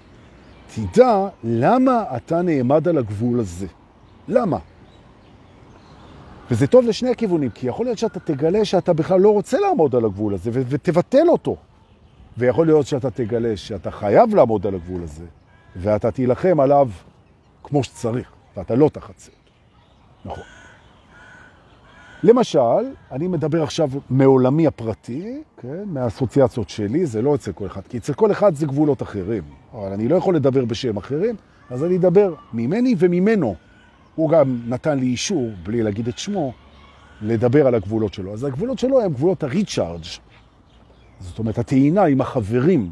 תדע 0.75 1.29
למה 1.45 2.05
אתה 2.17 2.43
נעמד 2.43 2.89
על 2.89 2.99
הגבול 2.99 3.41
הזה. 3.41 3.67
למה? 4.29 4.59
וזה 6.51 6.67
טוב 6.67 6.85
לשני 6.85 7.11
הכיוונים, 7.11 7.51
כי 7.51 7.67
יכול 7.67 7.87
להיות 7.87 7.99
שאתה 7.99 8.21
תגלה 8.21 8.65
שאתה 8.65 8.93
בכלל 8.93 9.21
לא 9.21 9.33
רוצה 9.33 9.61
לעמוד 9.61 9.95
על 9.95 10.05
הגבול 10.05 10.35
הזה, 10.35 10.51
ותבטל 10.53 11.29
אותו. 11.29 11.57
ויכול 12.39 12.67
להיות 12.67 12.87
שאתה 12.87 13.11
תגלה 13.11 13.57
שאתה 13.57 13.91
חייב 13.91 14.35
לעמוד 14.35 14.67
על 14.67 14.75
הגבול 14.75 15.03
הזה, 15.03 15.25
ואתה 15.77 16.11
תילחם 16.11 16.61
עליו 16.61 16.89
כמו 17.63 17.85
שצריך, 17.85 18.33
ואתה 18.57 18.75
לא 18.75 18.89
תחצה 18.89 19.31
אותו. 19.31 19.53
נכון. 20.25 20.45
למשל, 22.23 22.93
אני 23.13 23.29
מדבר 23.29 23.63
עכשיו 23.63 23.91
מעולמי 24.11 24.67
הפרטי, 24.67 25.43
כן, 25.57 25.83
מהאסוציאציות 25.87 26.69
שלי, 26.69 27.07
זה 27.07 27.23
לא 27.23 27.35
אצל 27.35 27.53
כל 27.53 27.67
אחד, 27.67 27.83
כי 27.89 27.99
אצל 27.99 28.13
כל 28.13 28.33
אחד 28.33 28.55
זה 28.55 28.67
גבולות 28.67 29.03
אחרים. 29.03 29.43
אבל 29.75 29.93
אני 29.93 30.09
לא 30.09 30.17
יכול 30.17 30.37
לדבר 30.37 30.65
בשם 30.65 30.97
אחרים, 30.97 31.37
אז 31.71 31.85
אני 31.85 31.97
אדבר 31.97 32.35
ממני 32.53 32.95
וממנו. 32.99 33.55
הוא 34.15 34.31
גם 34.31 34.61
נתן 34.67 34.99
לי 34.99 35.07
אישור, 35.07 35.51
בלי 35.63 35.83
להגיד 35.83 36.09
את 36.09 36.19
שמו, 36.19 36.53
לדבר 37.23 37.67
על 37.67 37.75
הגבולות 37.75 38.15
שלו. 38.15 38.33
אז 38.33 38.45
הגבולות 38.45 38.79
שלו 38.79 39.01
הם 39.01 39.13
גבולות 39.13 39.43
הריצ'ארג'. 39.43 40.05
זאת 41.21 41.39
אומרת, 41.39 41.59
הטעינה 41.59 42.05
עם 42.05 42.21
החברים. 42.21 42.91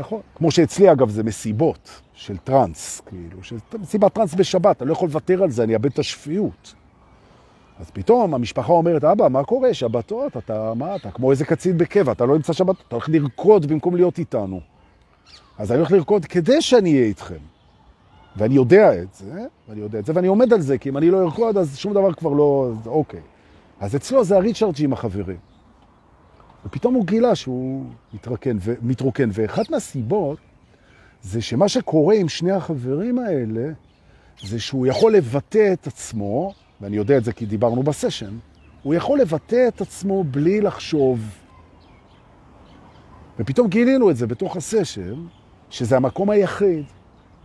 נכון? 0.00 0.20
כמו 0.34 0.50
שאצלי, 0.50 0.92
אגב, 0.92 1.10
זה 1.10 1.22
מסיבות 1.22 2.00
של 2.14 2.36
טרנס, 2.36 3.02
כאילו, 3.06 3.42
של 3.42 3.56
מסיבת 3.80 4.12
טרנס 4.12 4.34
בשבת, 4.34 4.76
אתה 4.76 4.84
לא 4.84 4.92
יכול 4.92 5.08
לוותר 5.08 5.42
על 5.42 5.50
זה, 5.50 5.64
אני 5.64 5.74
אאבד 5.74 5.92
את 5.92 5.98
השפיות. 5.98 6.74
אז 7.80 7.90
פתאום 7.90 8.34
המשפחה 8.34 8.72
אומרת, 8.72 9.04
אבא, 9.04 9.28
מה 9.28 9.44
קורה? 9.44 9.74
שבתות, 9.74 10.36
אתה, 10.36 10.72
מה, 10.76 10.96
אתה 10.96 11.10
כמו 11.10 11.30
איזה 11.30 11.44
קצין 11.44 11.78
בקבע, 11.78 12.12
אתה 12.12 12.26
לא 12.26 12.36
נמצא 12.36 12.52
שבת, 12.52 12.76
אתה 12.88 12.96
הולך 12.96 13.08
לרקוד 13.08 13.66
במקום 13.66 13.96
להיות 13.96 14.18
איתנו. 14.18 14.60
אז 15.58 15.72
אני 15.72 15.78
הולך 15.78 15.92
לרקוד 15.92 16.24
כדי 16.24 16.62
שאני 16.62 16.92
אהיה 16.92 17.04
איתכם. 17.04 17.38
ואני 18.36 18.54
יודע 18.54 19.02
את 19.02 19.14
זה, 19.14 19.46
ואני 19.68 19.80
יודע 19.80 19.98
את 19.98 20.06
זה, 20.06 20.12
ואני 20.16 20.26
עומד 20.26 20.52
על 20.52 20.60
זה, 20.60 20.78
כי 20.78 20.88
אם 20.88 20.96
אני 20.96 21.10
לא 21.10 21.22
ארקוד, 21.22 21.56
אז 21.56 21.78
שום 21.78 21.92
דבר 21.92 22.12
כבר 22.12 22.32
לא... 22.32 22.72
אוקיי. 22.86 23.20
אז 23.80 23.96
אצלו 23.96 24.24
זה 24.24 24.36
הריצ'ארג'י 24.36 24.84
עם 24.84 24.92
החברים. 24.92 25.36
ופתאום 26.66 26.94
הוא 26.94 27.04
גילה 27.04 27.34
שהוא 27.34 27.84
מתרוקן, 28.14 28.56
ו... 28.60 28.74
מתרוקן, 28.82 29.28
ואחת 29.32 29.70
מהסיבות 29.70 30.38
זה 31.22 31.42
שמה 31.42 31.68
שקורה 31.68 32.14
עם 32.14 32.28
שני 32.28 32.52
החברים 32.52 33.18
האלה, 33.18 33.70
זה 34.42 34.60
שהוא 34.60 34.86
יכול 34.86 35.12
לבטא 35.12 35.72
את 35.72 35.86
עצמו, 35.86 36.52
ואני 36.80 36.96
יודע 36.96 37.16
את 37.16 37.24
זה 37.24 37.32
כי 37.32 37.46
דיברנו 37.46 37.82
בסשן, 37.82 38.38
הוא 38.82 38.94
יכול 38.94 39.20
לבטא 39.20 39.68
את 39.68 39.80
עצמו 39.80 40.24
בלי 40.24 40.60
לחשוב. 40.60 41.20
ופתאום 43.38 43.68
גילינו 43.68 44.10
את 44.10 44.16
זה 44.16 44.26
בתוך 44.26 44.56
הסשן, 44.56 45.14
שזה 45.70 45.96
המקום 45.96 46.30
היחיד 46.30 46.84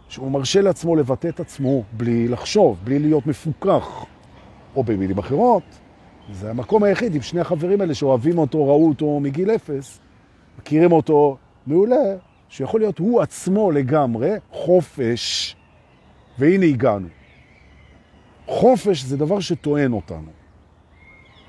שהוא 0.09 0.31
מרשה 0.31 0.61
לעצמו 0.61 0.95
לבטא 0.95 1.27
את 1.27 1.39
עצמו 1.39 1.83
בלי 1.91 2.27
לחשוב, 2.27 2.77
בלי 2.83 2.99
להיות 2.99 3.27
מפוקח. 3.27 4.05
או 4.75 4.83
במילים 4.83 5.17
אחרות, 5.17 5.63
זה 6.31 6.49
המקום 6.49 6.83
היחיד 6.83 7.15
עם 7.15 7.21
שני 7.21 7.41
החברים 7.41 7.81
האלה 7.81 7.95
שאוהבים 7.95 8.37
אותו, 8.37 8.67
ראו 8.67 8.89
אותו 8.89 9.19
מגיל 9.19 9.51
אפס, 9.51 9.99
מכירים 10.59 10.91
אותו 10.91 11.37
מעולה, 11.67 12.15
שיכול 12.49 12.81
להיות 12.81 12.99
הוא 12.99 13.21
עצמו 13.21 13.71
לגמרי 13.71 14.31
חופש, 14.51 15.55
והנה 16.39 16.65
הגענו. 16.65 17.07
חופש 18.47 19.03
זה 19.03 19.17
דבר 19.17 19.39
שטוען 19.39 19.93
אותנו. 19.93 20.31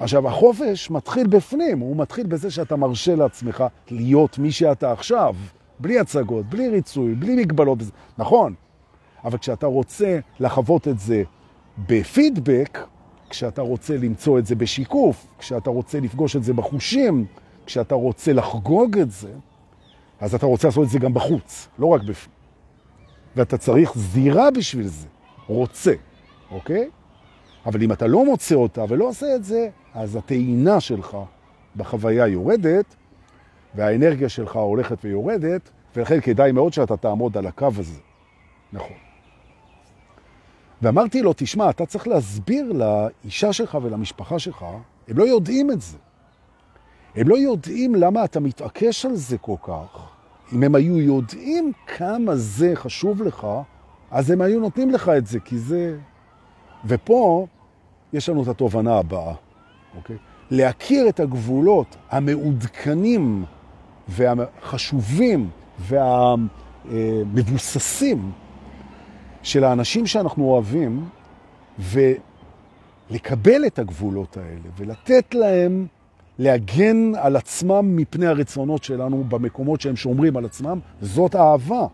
עכשיו, 0.01 0.29
החופש 0.29 0.91
מתחיל 0.91 1.27
בפנים, 1.27 1.79
הוא 1.79 1.97
מתחיל 1.97 2.27
בזה 2.27 2.51
שאתה 2.51 2.77
מרשה 2.77 3.15
לעצמך 3.15 3.65
להיות 3.91 4.39
מי 4.39 4.53
שאתה 4.53 4.93
עכשיו. 4.93 5.35
בלי 5.81 5.99
הצגות, 5.99 6.47
בלי 6.47 6.69
ריצוי, 6.69 7.15
בלי 7.15 7.37
מגבלות. 7.37 7.79
נכון, 8.19 8.55
אבל 9.25 9.39
כשאתה 9.39 9.67
רוצה 9.67 10.19
לחוות 10.41 10.89
את 10.89 10.99
זה 10.99 11.23
בפידבק, 11.87 12.79
כשאתה 13.31 13.63
רוצה 13.63 13.97
למצוא 13.97 14.39
את 14.39 14.47
זה 14.47 14.55
בשיקוף, 14.55 15.27
כשאתה 15.39 15.71
רוצה 15.71 16.01
לפגוש 16.01 16.37
את 16.37 16.45
זה 16.45 16.53
בחושים, 16.53 17.27
כשאתה 17.67 17.95
רוצה 17.95 18.33
לחגוג 18.33 18.99
את 18.99 19.11
זה, 19.11 19.33
אז 20.21 20.35
אתה 20.35 20.47
רוצה 20.47 20.69
לעשות 20.69 20.85
את 20.85 20.91
זה 20.91 20.99
גם 20.99 21.15
בחוץ, 21.15 21.69
לא 21.79 21.87
רק 21.87 22.01
בפנים. 22.01 22.35
ואתה 23.37 23.59
צריך 23.59 23.99
זירה 23.99 24.51
בשביל 24.51 24.87
זה, 24.87 25.07
רוצה, 25.47 25.93
אוקיי? 26.51 26.91
אבל 27.67 27.83
אם 27.83 27.93
אתה 27.93 28.07
לא 28.07 28.25
מוצא 28.25 28.55
אותה 28.55 28.85
ולא 28.89 29.09
עושה 29.09 29.35
את 29.37 29.45
זה, 29.45 29.69
אז 29.95 30.17
הטעינה 30.17 30.81
שלך 30.81 31.17
בחוויה 31.77 32.27
יורדת, 32.27 32.95
והאנרגיה 33.75 34.29
שלך 34.29 34.57
הולכת 34.57 34.99
ויורדת, 35.05 35.71
ולכן 35.97 36.21
כדאי 36.21 36.53
מאוד 36.53 36.73
שאתה 36.73 36.97
תעמוד 36.97 37.37
על 37.37 37.47
הקו 37.47 37.69
הזה. 37.77 38.01
נכון. 38.73 38.97
ואמרתי 40.83 41.23
לו, 41.23 41.33
תשמע, 41.37 41.71
אתה 41.71 41.87
צריך 41.87 42.09
להסביר 42.09 42.73
לאישה 42.73 43.53
שלך 43.53 43.79
ולמשפחה 43.83 44.39
שלך, 44.39 44.67
הם 45.09 45.19
לא 45.19 45.25
יודעים 45.25 45.71
את 45.71 45.81
זה. 45.81 45.97
הם 47.17 47.29
לא 47.29 47.39
יודעים 47.39 47.95
למה 47.95 48.25
אתה 48.25 48.41
מתעקש 48.41 49.07
על 49.07 49.15
זה 49.15 49.39
כל 49.39 49.57
כך. 49.63 50.11
אם 50.53 50.63
הם 50.63 50.75
היו 50.75 51.01
יודעים 51.01 51.73
כמה 51.97 52.37
זה 52.37 52.71
חשוב 52.75 53.23
לך, 53.23 53.47
אז 54.11 54.31
הם 54.31 54.41
היו 54.41 54.61
נותנים 54.61 54.91
לך 54.91 55.09
את 55.09 55.27
זה, 55.27 55.41
כי 55.41 55.59
זה... 55.59 55.97
ופה 56.85 57.47
יש 58.13 58.29
לנו 58.29 58.43
את 58.43 58.49
התובנה 58.49 58.99
הבאה, 58.99 59.35
אוקיי? 59.97 60.17
להכיר 60.51 61.09
את 61.09 61.21
הגבולות 61.21 61.97
המעודכנים 62.11 63.45
והחשובים 64.09 65.49
והמבוססים 66.89 68.33
של 69.43 69.65
האנשים 69.65 70.07
שאנחנו 70.07 70.45
אוהבים, 70.45 71.05
ולקבל 71.79 73.67
את 73.67 73.79
הגבולות 73.79 74.37
האלה, 74.37 74.69
ולתת 74.77 75.35
להם 75.35 75.87
להגן 76.39 77.13
על 77.15 77.37
עצמם 77.37 77.97
מפני 77.97 78.27
הרצונות 78.27 78.85
שלנו 78.85 79.25
במקומות 79.29 79.81
שהם 79.81 79.97
שומרים 79.97 80.37
על 80.37 80.45
עצמם, 80.45 80.79
זאת 81.01 81.37
אהבה. 81.37 81.87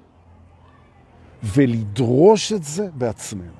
ולדרוש 1.43 2.53
את 2.53 2.65
זה 2.65 2.89
בעצמנו. 2.95 3.53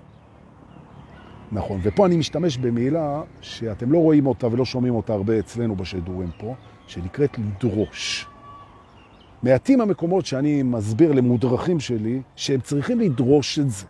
נכון, 1.53 1.81
ופה 1.83 2.07
אני 2.07 2.17
משתמש 2.17 2.57
במילה 2.57 3.23
שאתם 3.41 3.93
לא 3.93 3.99
רואים 3.99 4.27
אותה 4.27 4.47
ולא 4.47 4.65
שומעים 4.65 4.95
אותה 4.95 5.13
הרבה 5.13 5.39
אצלנו 5.39 5.77
בשידורים 5.77 6.31
פה, 6.39 6.55
שנקראת 6.87 7.39
לדרוש. 7.39 8.27
מעטים 9.43 9.81
המקומות 9.81 10.27
שאני 10.27 10.63
מסביר 10.63 11.13
למודרכים 11.13 11.81
שלי 11.81 12.21
שהם 12.37 12.61
צריכים 12.61 13.01
לדרוש 13.01 13.59
את 13.59 13.71
זה. 13.71 13.87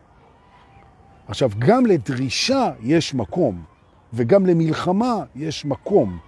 עכשיו, 1.28 1.50
גם 1.58 1.86
לדרישה 1.86 2.70
יש 2.82 3.14
מקום, 3.14 3.62
וגם 4.12 4.46
למלחמה 4.46 5.14
יש 5.36 5.64
מקום, 5.64 6.18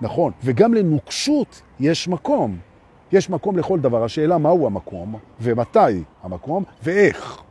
נכון, 0.00 0.32
וגם 0.44 0.74
לנוקשות 0.74 1.62
יש 1.80 2.08
מקום. 2.08 2.58
יש 3.12 3.30
מקום 3.30 3.56
לכל 3.56 3.80
דבר. 3.80 4.04
השאלה 4.04 4.38
מהו 4.38 4.66
המקום, 4.66 5.14
ומתי 5.40 6.02
המקום, 6.22 6.64
ואיך. 6.82 7.42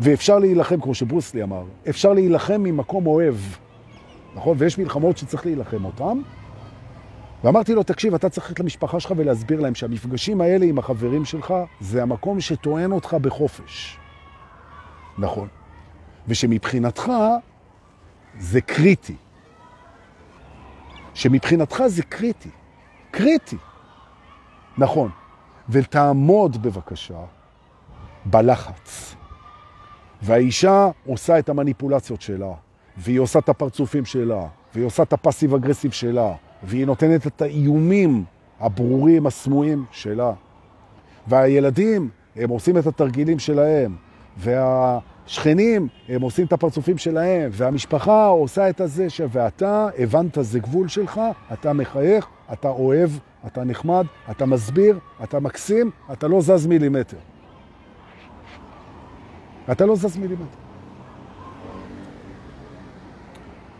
ואפשר 0.00 0.38
להילחם, 0.38 0.80
כמו 0.80 0.94
שברוסלי 0.94 1.42
אמר, 1.42 1.62
אפשר 1.88 2.12
להילחם 2.12 2.62
ממקום 2.62 3.06
אוהב, 3.06 3.34
נכון? 4.34 4.56
ויש 4.60 4.78
מלחמות 4.78 5.18
שצריך 5.18 5.46
להילחם 5.46 5.84
אותן. 5.84 6.20
ואמרתי 7.44 7.74
לו, 7.74 7.82
תקשיב, 7.82 8.14
אתה 8.14 8.28
צריך 8.28 8.46
ללכת 8.46 8.60
למשפחה 8.60 9.00
שלך 9.00 9.12
ולהסביר 9.16 9.60
להם 9.60 9.74
שהמפגשים 9.74 10.40
האלה 10.40 10.66
עם 10.66 10.78
החברים 10.78 11.24
שלך 11.24 11.54
זה 11.80 12.02
המקום 12.02 12.40
שטוען 12.40 12.92
אותך 12.92 13.14
בחופש. 13.14 13.98
נכון. 15.18 15.48
ושמבחינתך 16.28 17.12
זה 18.38 18.60
קריטי. 18.60 19.16
שמבחינתך 21.14 21.82
זה 21.86 22.02
קריטי. 22.02 22.50
קריטי. 23.10 23.56
נכון. 24.78 25.10
ותעמוד 25.68 26.62
בבקשה 26.62 27.24
בלחץ. 28.24 29.14
והאישה 30.22 30.88
עושה 31.06 31.38
את 31.38 31.48
המניפולציות 31.48 32.20
שלה, 32.20 32.52
והיא 32.96 33.20
עושה 33.20 33.38
את 33.38 33.48
הפרצופים 33.48 34.04
שלה, 34.04 34.46
והיא 34.74 34.86
עושה 34.86 35.02
את 35.02 35.12
הפסיב 35.12 35.54
אגרסיב 35.54 35.92
שלה, 35.92 36.34
והיא 36.62 36.86
נותנת 36.86 37.26
את 37.26 37.42
האיומים 37.42 38.24
הברורים, 38.60 39.26
הסמויים 39.26 39.84
שלה. 39.90 40.32
והילדים, 41.26 42.08
הם 42.36 42.50
עושים 42.50 42.78
את 42.78 42.86
התרגילים 42.86 43.38
שלהם, 43.38 43.96
והשכנים, 44.36 45.88
הם 46.08 46.20
עושים 46.22 46.46
את 46.46 46.52
הפרצופים 46.52 46.98
שלהם, 46.98 47.50
והמשפחה 47.52 48.26
עושה 48.26 48.70
את 48.70 48.80
הזה, 48.80 49.10
ש... 49.10 49.20
ואתה 49.32 49.88
הבנת 49.98 50.38
זה 50.40 50.60
גבול 50.60 50.88
שלך, 50.88 51.20
אתה 51.52 51.72
מחייך, 51.72 52.26
אתה 52.52 52.68
אוהב, 52.68 53.10
אתה 53.46 53.64
נחמד, 53.64 54.06
אתה 54.30 54.46
מסביר, 54.46 54.98
אתה 55.22 55.40
מקסים, 55.40 55.90
אתה 56.12 56.28
לא 56.28 56.40
זז 56.40 56.66
מילימטר. 56.66 57.16
אתה 59.72 59.86
לא 59.86 59.96
זז 59.96 60.16
מילימטר. 60.16 60.44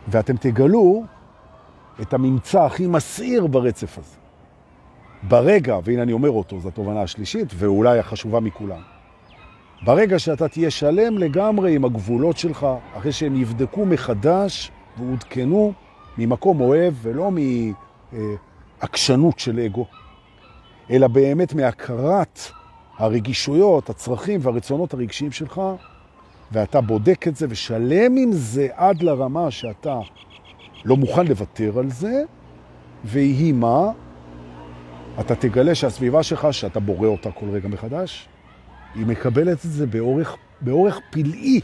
ואתם 0.08 0.36
תגלו 0.36 1.04
את 2.02 2.14
הממצא 2.14 2.64
הכי 2.64 2.86
מסעיר 2.86 3.46
ברצף 3.46 3.98
הזה. 3.98 4.16
ברגע, 5.22 5.78
והנה 5.84 6.02
אני 6.02 6.12
אומר 6.12 6.30
אותו, 6.30 6.60
זו 6.60 6.68
התובנה 6.68 7.02
השלישית, 7.02 7.48
ואולי 7.54 7.98
החשובה 7.98 8.40
מכולם. 8.40 8.80
ברגע 9.82 10.18
שאתה 10.18 10.48
תהיה 10.48 10.70
שלם 10.70 11.18
לגמרי 11.18 11.74
עם 11.74 11.84
הגבולות 11.84 12.36
שלך, 12.36 12.66
אחרי 12.94 13.12
שהם 13.12 13.36
יבדקו 13.36 13.86
מחדש 13.86 14.70
ועודכנו 14.96 15.72
ממקום 16.18 16.60
אוהב 16.60 16.94
ולא 17.02 17.30
מעקשנות 18.80 19.38
של 19.38 19.60
אגו, 19.60 19.86
אלא 20.90 21.06
באמת 21.06 21.54
מהכרת 21.54 22.40
הרגישויות, 22.98 23.90
הצרכים 23.90 24.40
והרצונות 24.42 24.94
הרגשיים 24.94 25.32
שלך, 25.32 25.60
ואתה 26.52 26.80
בודק 26.80 27.28
את 27.28 27.36
זה 27.36 27.46
ושלם 27.50 28.16
עם 28.16 28.32
זה 28.32 28.68
עד 28.74 29.02
לרמה 29.02 29.50
שאתה 29.50 29.98
לא 30.84 30.96
מוכן 30.96 31.26
לוותר 31.26 31.78
על 31.78 31.90
זה, 31.90 32.22
ויהי 33.04 33.52
מה, 33.52 33.90
אתה 35.20 35.34
תגלה 35.34 35.74
שהסביבה 35.74 36.22
שלך, 36.22 36.48
שאתה 36.50 36.80
בורא 36.80 37.08
אותה 37.08 37.32
כל 37.32 37.50
רגע 37.50 37.68
מחדש, 37.68 38.28
היא 38.94 39.06
מקבלת 39.06 39.64
את 39.64 39.70
זה 39.70 39.86
באורך, 39.86 40.36
באורך 40.60 41.00
פלאי. 41.10 41.60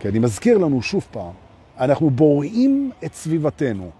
כי 0.00 0.08
אני 0.08 0.18
מזכיר 0.18 0.58
לנו 0.58 0.82
שוב 0.82 1.06
פעם, 1.10 1.32
אנחנו 1.78 2.10
בוראים 2.10 2.90
את 3.04 3.14
סביבתנו, 3.14 3.90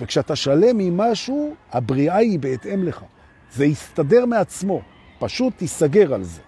וכשאתה 0.00 0.36
שלם 0.36 0.78
ממשהו, 0.78 1.54
הבריאה 1.72 2.16
היא 2.16 2.38
בהתאם 2.38 2.84
לך. 2.84 3.04
זה 3.52 3.64
יסתדר 3.64 4.26
מעצמו, 4.26 4.80
פשוט 5.18 5.52
תיסגר 5.56 6.14
על 6.14 6.22
זה. 6.22 6.40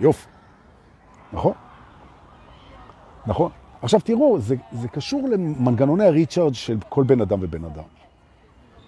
יופי. 0.00 0.26
נכון? 1.32 1.52
נכון. 3.26 3.50
עכשיו 3.82 4.00
תראו, 4.00 4.38
זה, 4.40 4.54
זה 4.72 4.88
קשור 4.88 5.28
למנגנוני 5.28 6.04
הריצ'ארד 6.04 6.54
של 6.54 6.76
כל 6.88 7.04
בן 7.04 7.20
אדם 7.20 7.38
ובן 7.40 7.64
אדם. 7.64 7.82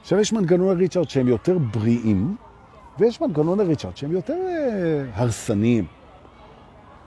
עכשיו 0.01 0.21
יש 0.21 0.33
מנגנוני 0.33 0.81
ריצ'ארד 0.81 1.11
שהם 1.11 1.29
יותר 1.29 1.59
בריאים, 1.59 2.37
ויש 2.99 3.21
מנגנוני 3.21 3.63
ריצ'ארד 3.63 3.97
שהם 3.97 4.13
יותר 4.13 4.35
אה, 4.49 5.05
הרסניים. 5.15 5.85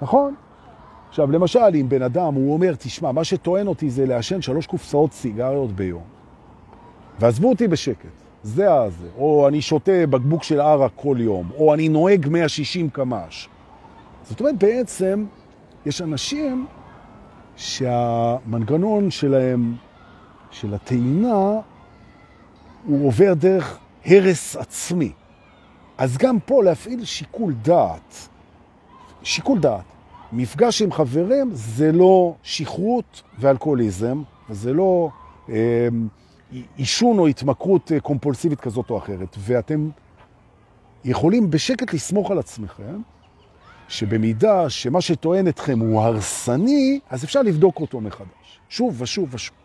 נכון? 0.01 0.35
עכשיו, 1.09 1.31
למשל, 1.31 1.59
אם 1.75 1.89
בן 1.89 2.01
אדם, 2.01 2.33
הוא 2.33 2.53
אומר, 2.53 2.73
תשמע, 2.79 3.11
מה 3.11 3.23
שטוען 3.23 3.67
אותי 3.67 3.89
זה 3.89 4.05
לעשן 4.05 4.41
שלוש 4.41 4.67
קופסאות 4.67 5.13
סיגריות 5.13 5.71
ביום. 5.71 6.03
ועזבו 7.19 7.49
אותי 7.49 7.67
בשקט, 7.67 8.21
זה 8.43 8.73
הזה. 8.73 9.07
או 9.17 9.47
אני 9.47 9.61
שותה 9.61 10.07
בקבוק 10.09 10.43
של 10.43 10.61
ערק 10.61 10.91
כל 10.95 11.17
יום, 11.19 11.49
או 11.57 11.73
אני 11.73 11.89
נוהג 11.89 12.27
160 12.29 12.89
קמ"ש. 12.89 13.49
זאת 14.23 14.39
אומרת, 14.39 14.63
בעצם, 14.63 15.25
יש 15.85 16.01
אנשים 16.01 16.65
שהמנגנון 17.55 19.11
שלהם, 19.11 19.75
של 20.51 20.73
הטעינה, 20.73 21.59
הוא 22.85 23.07
עובר 23.07 23.33
דרך 23.33 23.77
הרס 24.05 24.55
עצמי. 24.55 25.11
אז 25.97 26.17
גם 26.17 26.39
פה 26.39 26.63
להפעיל 26.63 27.05
שיקול 27.05 27.53
דעת. 27.53 28.27
שיקול 29.23 29.59
דעת. 29.59 29.83
מפגש 30.31 30.81
עם 30.81 30.91
חברים 30.91 31.49
זה 31.53 31.91
לא 31.91 32.35
שכרות 32.43 33.21
ואלכוהוליזם, 33.39 34.21
זה 34.49 34.73
לא 34.73 35.09
אה, 35.49 35.87
או 37.03 37.27
התמכרות 37.27 37.91
אה, 37.91 37.99
קומפולסיבית 37.99 38.61
כזאת 38.61 38.89
או 38.89 38.97
אחרת. 38.97 39.35
ואתם 39.39 39.89
יכולים 41.05 41.49
בשקט 41.49 41.93
לסמוך 41.93 42.31
על 42.31 42.39
עצמכם 42.39 43.01
שבמידה 43.91 44.69
שמה 44.69 45.01
שטוען 45.01 45.47
אתכם 45.47 45.79
הוא 45.79 46.01
הרסני, 46.01 46.99
אז 47.09 47.23
אפשר 47.23 47.41
לבדוק 47.41 47.79
אותו 47.79 48.01
מחדש. 48.01 48.59
שוב 48.69 49.01
ושוב 49.01 49.29
ושוב. 49.31 49.55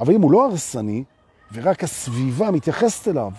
אבל 0.00 0.14
אם 0.14 0.22
הוא 0.22 0.32
לא 0.32 0.46
הרסני, 0.46 1.04
ורק 1.52 1.84
הסביבה 1.84 2.50
מתייחסת 2.50 3.08
אליו 3.08 3.30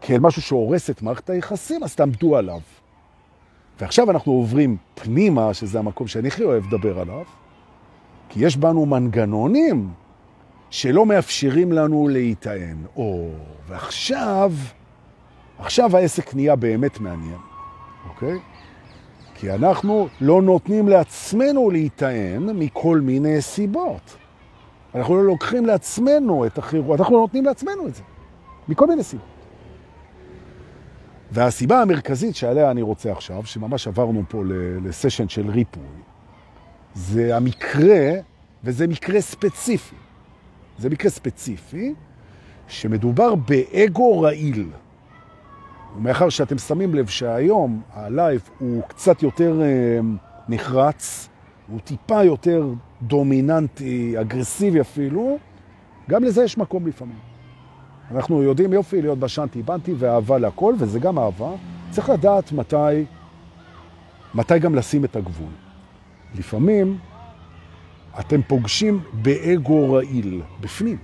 כאל 0.00 0.20
משהו 0.20 0.42
שהורס 0.42 0.90
את 0.90 1.02
מערכת 1.02 1.30
היחסים, 1.30 1.84
אז 1.84 1.94
תעמדו 1.94 2.36
עליו. 2.36 2.60
ועכשיו 3.80 4.10
אנחנו 4.10 4.32
עוברים 4.32 4.76
פנימה, 4.94 5.54
שזה 5.54 5.78
המקום 5.78 6.06
שאני 6.06 6.28
הכי 6.28 6.42
אוהב 6.44 6.66
לדבר 6.66 7.00
עליו, 7.00 7.24
כי 8.28 8.46
יש 8.46 8.56
בנו 8.56 8.86
מנגנונים 8.86 9.90
שלא 10.70 11.06
מאפשרים 11.06 11.72
לנו 11.72 12.08
להיטען. 12.08 12.76
או, 12.96 13.28
ועכשיו, 13.68 14.52
עכשיו 15.58 15.96
העסק 15.96 16.34
נהיה 16.34 16.56
באמת 16.56 17.00
מעניין, 17.00 17.38
אוקיי? 18.08 18.38
כי 19.40 19.52
אנחנו 19.52 20.08
לא 20.20 20.42
נותנים 20.42 20.88
לעצמנו 20.88 21.70
להיטען 21.70 22.50
מכל 22.58 23.00
מיני 23.00 23.42
סיבות. 23.42 24.16
אנחנו 24.94 25.16
לא 25.16 25.24
לוקחים 25.24 25.66
לעצמנו 25.66 26.46
את 26.46 26.58
החירות, 26.58 27.00
אנחנו 27.00 27.14
לא 27.14 27.20
נותנים 27.20 27.44
לעצמנו 27.44 27.86
את 27.86 27.94
זה, 27.94 28.02
מכל 28.68 28.86
מיני 28.86 29.02
סיבות. 29.02 29.26
והסיבה 31.32 31.82
המרכזית 31.82 32.36
שעליה 32.36 32.70
אני 32.70 32.82
רוצה 32.82 33.12
עכשיו, 33.12 33.46
שממש 33.46 33.88
עברנו 33.88 34.22
פה 34.28 34.42
לסשן 34.84 35.28
של 35.28 35.50
ריפוי, 35.50 35.82
זה 36.94 37.36
המקרה, 37.36 38.10
וזה 38.64 38.86
מקרה 38.86 39.20
ספציפי. 39.20 39.96
זה 40.78 40.90
מקרה 40.90 41.10
ספציפי, 41.10 41.94
שמדובר 42.68 43.34
באגו 43.34 44.20
רעיל. 44.20 44.68
ומאחר 45.96 46.28
שאתם 46.28 46.58
שמים 46.58 46.94
לב 46.94 47.06
שהיום 47.06 47.82
ה 47.92 48.04
live 48.04 48.50
הוא 48.58 48.82
קצת 48.88 49.22
יותר 49.22 49.62
אה, 49.62 49.98
נחרץ, 50.48 51.28
הוא 51.68 51.80
טיפה 51.80 52.24
יותר 52.24 52.68
דומיננטי, 53.02 54.20
אגרסיבי 54.20 54.80
אפילו, 54.80 55.38
גם 56.10 56.24
לזה 56.24 56.44
יש 56.44 56.58
מקום 56.58 56.86
לפעמים. 56.86 57.18
אנחנו 58.10 58.42
יודעים 58.42 58.72
יופי 58.72 59.02
להיות 59.02 59.18
בשנטי 59.18 59.62
בנטי 59.62 59.94
ואהבה 59.98 60.38
להכל, 60.38 60.74
וזה 60.78 60.98
גם 60.98 61.18
אהבה. 61.18 61.50
צריך 61.90 62.10
לדעת 62.10 62.52
מתי, 62.52 63.04
מתי 64.34 64.58
גם 64.58 64.74
לשים 64.74 65.04
את 65.04 65.16
הגבול. 65.16 65.52
לפעמים 66.34 66.98
אתם 68.20 68.42
פוגשים 68.42 69.00
באגו 69.12 69.92
רעיל, 69.92 70.42
בפנים. 70.60 70.98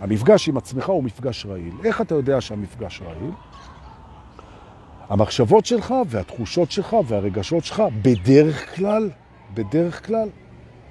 המפגש 0.00 0.48
עם 0.48 0.56
עצמך 0.56 0.88
הוא 0.88 1.04
מפגש 1.04 1.46
רעיל. 1.46 1.74
איך 1.84 2.00
אתה 2.00 2.14
יודע 2.14 2.40
שהמפגש 2.40 3.02
רעיל? 3.02 3.30
המחשבות 5.08 5.66
שלך 5.66 5.94
והתחושות 6.06 6.70
שלך 6.70 6.96
והרגשות 7.06 7.64
שלך 7.64 7.82
בדרך 8.02 8.76
כלל, 8.76 9.10
בדרך 9.54 10.06
כלל, 10.06 10.28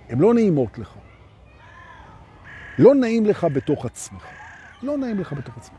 הן 0.10 0.20
לא 0.20 0.34
נעימות 0.34 0.78
לך. 0.80 0.90
לא 2.80 2.96
נעים 2.96 3.26
לך 3.26 3.48
בתוך 3.54 3.86
עצמך. 3.86 4.24
לא 4.84 4.98
נעים 4.98 5.20
לך 5.20 5.34
בתוך 5.34 5.58
עצמך. 5.58 5.78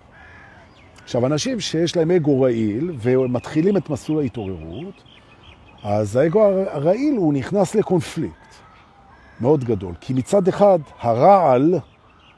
עכשיו, 1.04 1.26
אנשים 1.26 1.60
שיש 1.60 1.96
להם 1.96 2.10
אגו 2.10 2.40
רעיל 2.40 2.92
ומתחילים 2.98 3.76
את 3.76 3.90
מסלול 3.90 4.22
ההתעוררות, 4.22 5.02
אז 5.82 6.16
האגו 6.16 6.44
הרעיל 6.44 7.16
הוא 7.16 7.32
נכנס 7.34 7.74
לקונפליקט 7.74 8.54
מאוד 9.40 9.64
גדול. 9.64 9.94
כי 10.00 10.12
מצד 10.12 10.48
אחד, 10.48 10.78
הרעל 11.00 11.74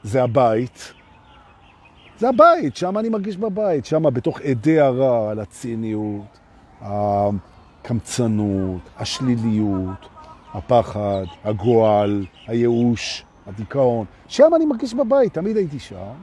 זה 0.03 0.23
הבית, 0.23 0.93
זה 2.21 2.29
הבית, 2.29 2.75
שם 2.75 2.97
אני 2.97 3.09
מרגיש 3.09 3.37
בבית, 3.37 3.85
שם 3.85 4.03
בתוך 4.13 4.41
עדי 4.41 4.79
הרע, 4.79 5.33
הציניות, 5.41 6.39
הקמצנות, 6.81 8.81
השליליות, 8.97 10.09
הפחד, 10.53 11.23
הגועל, 11.43 12.25
הייאוש, 12.47 13.25
הדיכאון. 13.47 14.05
שם 14.27 14.51
אני 14.55 14.65
מרגיש 14.65 14.93
בבית, 14.93 15.33
תמיד 15.33 15.57
הייתי 15.57 15.79
שם, 15.79 16.13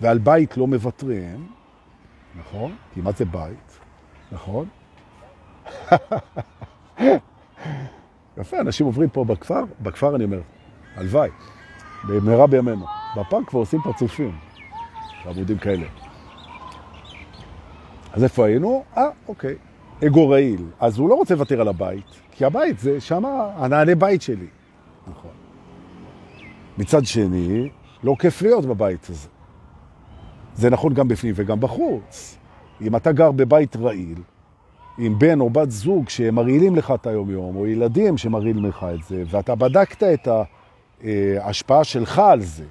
ועל 0.00 0.18
בית 0.18 0.56
לא 0.56 0.66
מוותרים, 0.66 1.46
נכון? 2.40 2.72
כי 2.94 3.00
מה 3.00 3.12
זה 3.12 3.24
בית, 3.24 3.78
נכון? 4.32 4.68
יפה, 8.38 8.60
אנשים 8.60 8.86
עוברים 8.86 9.08
פה 9.08 9.24
בכפר, 9.24 9.64
בכפר 9.80 10.16
אני 10.16 10.24
אומר, 10.24 10.40
הלוואי, 10.96 11.30
במהרה 12.08 12.46
בימינו. 12.46 12.86
בפארק 13.16 13.48
כבר 13.48 13.60
עושים 13.60 13.80
פרצופים, 13.80 14.47
עמודים 15.26 15.58
כאלה. 15.58 15.86
אז 18.12 18.24
איפה 18.24 18.46
היינו? 18.46 18.84
אה, 18.96 19.08
אוקיי. 19.28 19.54
אגו 20.06 20.28
רעיל. 20.28 20.64
אז 20.80 20.98
הוא 20.98 21.08
לא 21.08 21.14
רוצה 21.14 21.34
לוותר 21.34 21.60
על 21.60 21.68
הבית, 21.68 22.20
כי 22.30 22.44
הבית 22.44 22.78
זה 22.78 23.00
שם 23.00 23.24
הנעלי 23.56 23.94
בית 23.94 24.22
שלי. 24.22 24.46
נכון. 25.10 25.30
מצד 26.78 27.04
שני, 27.04 27.68
לא 28.02 28.14
כיף 28.18 28.42
להיות 28.42 28.66
בבית 28.66 29.06
הזה. 29.10 29.28
זה 30.54 30.70
נכון 30.70 30.94
גם 30.94 31.08
בפנים 31.08 31.34
וגם 31.36 31.60
בחוץ. 31.60 32.38
אם 32.80 32.96
אתה 32.96 33.12
גר 33.12 33.30
בבית 33.32 33.76
רעיל, 33.76 34.18
עם 34.98 35.18
בן 35.18 35.40
או 35.40 35.50
בת 35.50 35.70
זוג 35.70 36.08
שמרעילים 36.08 36.76
לך 36.76 36.92
את 36.94 37.06
היום-יום, 37.06 37.56
או 37.56 37.66
ילדים 37.66 38.18
שמרעילים 38.18 38.64
לך 38.64 38.86
את 38.94 39.04
זה, 39.04 39.22
ואתה 39.26 39.54
בדקת 39.54 40.02
את 40.02 40.28
ההשפעה 41.40 41.84
שלך 41.84 42.18
על 42.18 42.40
זה, 42.40 42.64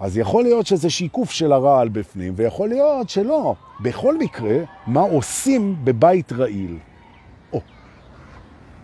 אז 0.00 0.18
יכול 0.18 0.42
להיות 0.42 0.66
שזה 0.66 0.90
שיקוף 0.90 1.30
של 1.30 1.52
הרעל 1.52 1.88
בפנים, 1.88 2.32
ויכול 2.36 2.68
להיות 2.68 3.08
שלא. 3.08 3.54
בכל 3.80 4.18
מקרה, 4.18 4.56
מה 4.86 5.00
עושים 5.00 5.76
בבית 5.84 6.32
רעיל? 6.32 6.78
או. 7.52 7.60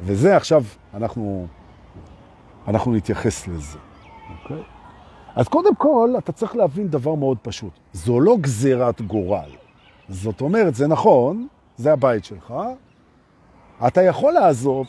וזה 0.00 0.36
עכשיו, 0.36 0.62
אנחנו, 0.94 1.46
אנחנו 2.68 2.94
נתייחס 2.94 3.48
לזה. 3.48 3.78
אוקיי? 4.42 4.62
אז 5.34 5.48
קודם 5.48 5.74
כל, 5.74 6.14
אתה 6.18 6.32
צריך 6.32 6.56
להבין 6.56 6.88
דבר 6.88 7.14
מאוד 7.14 7.38
פשוט. 7.42 7.72
זו 7.92 8.20
לא 8.20 8.36
גזירת 8.40 9.02
גורל. 9.02 9.50
זאת 10.08 10.40
אומרת, 10.40 10.74
זה 10.74 10.86
נכון, 10.86 11.46
זה 11.76 11.92
הבית 11.92 12.24
שלך, 12.24 12.54
אתה 13.86 14.02
יכול 14.02 14.32
לעזוב, 14.32 14.86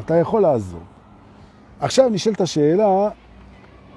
אתה 0.00 0.14
יכול 0.16 0.42
לעזוב. 0.42 0.82
עכשיו 1.80 2.08
נשאלת 2.08 2.40
השאלה, 2.40 3.08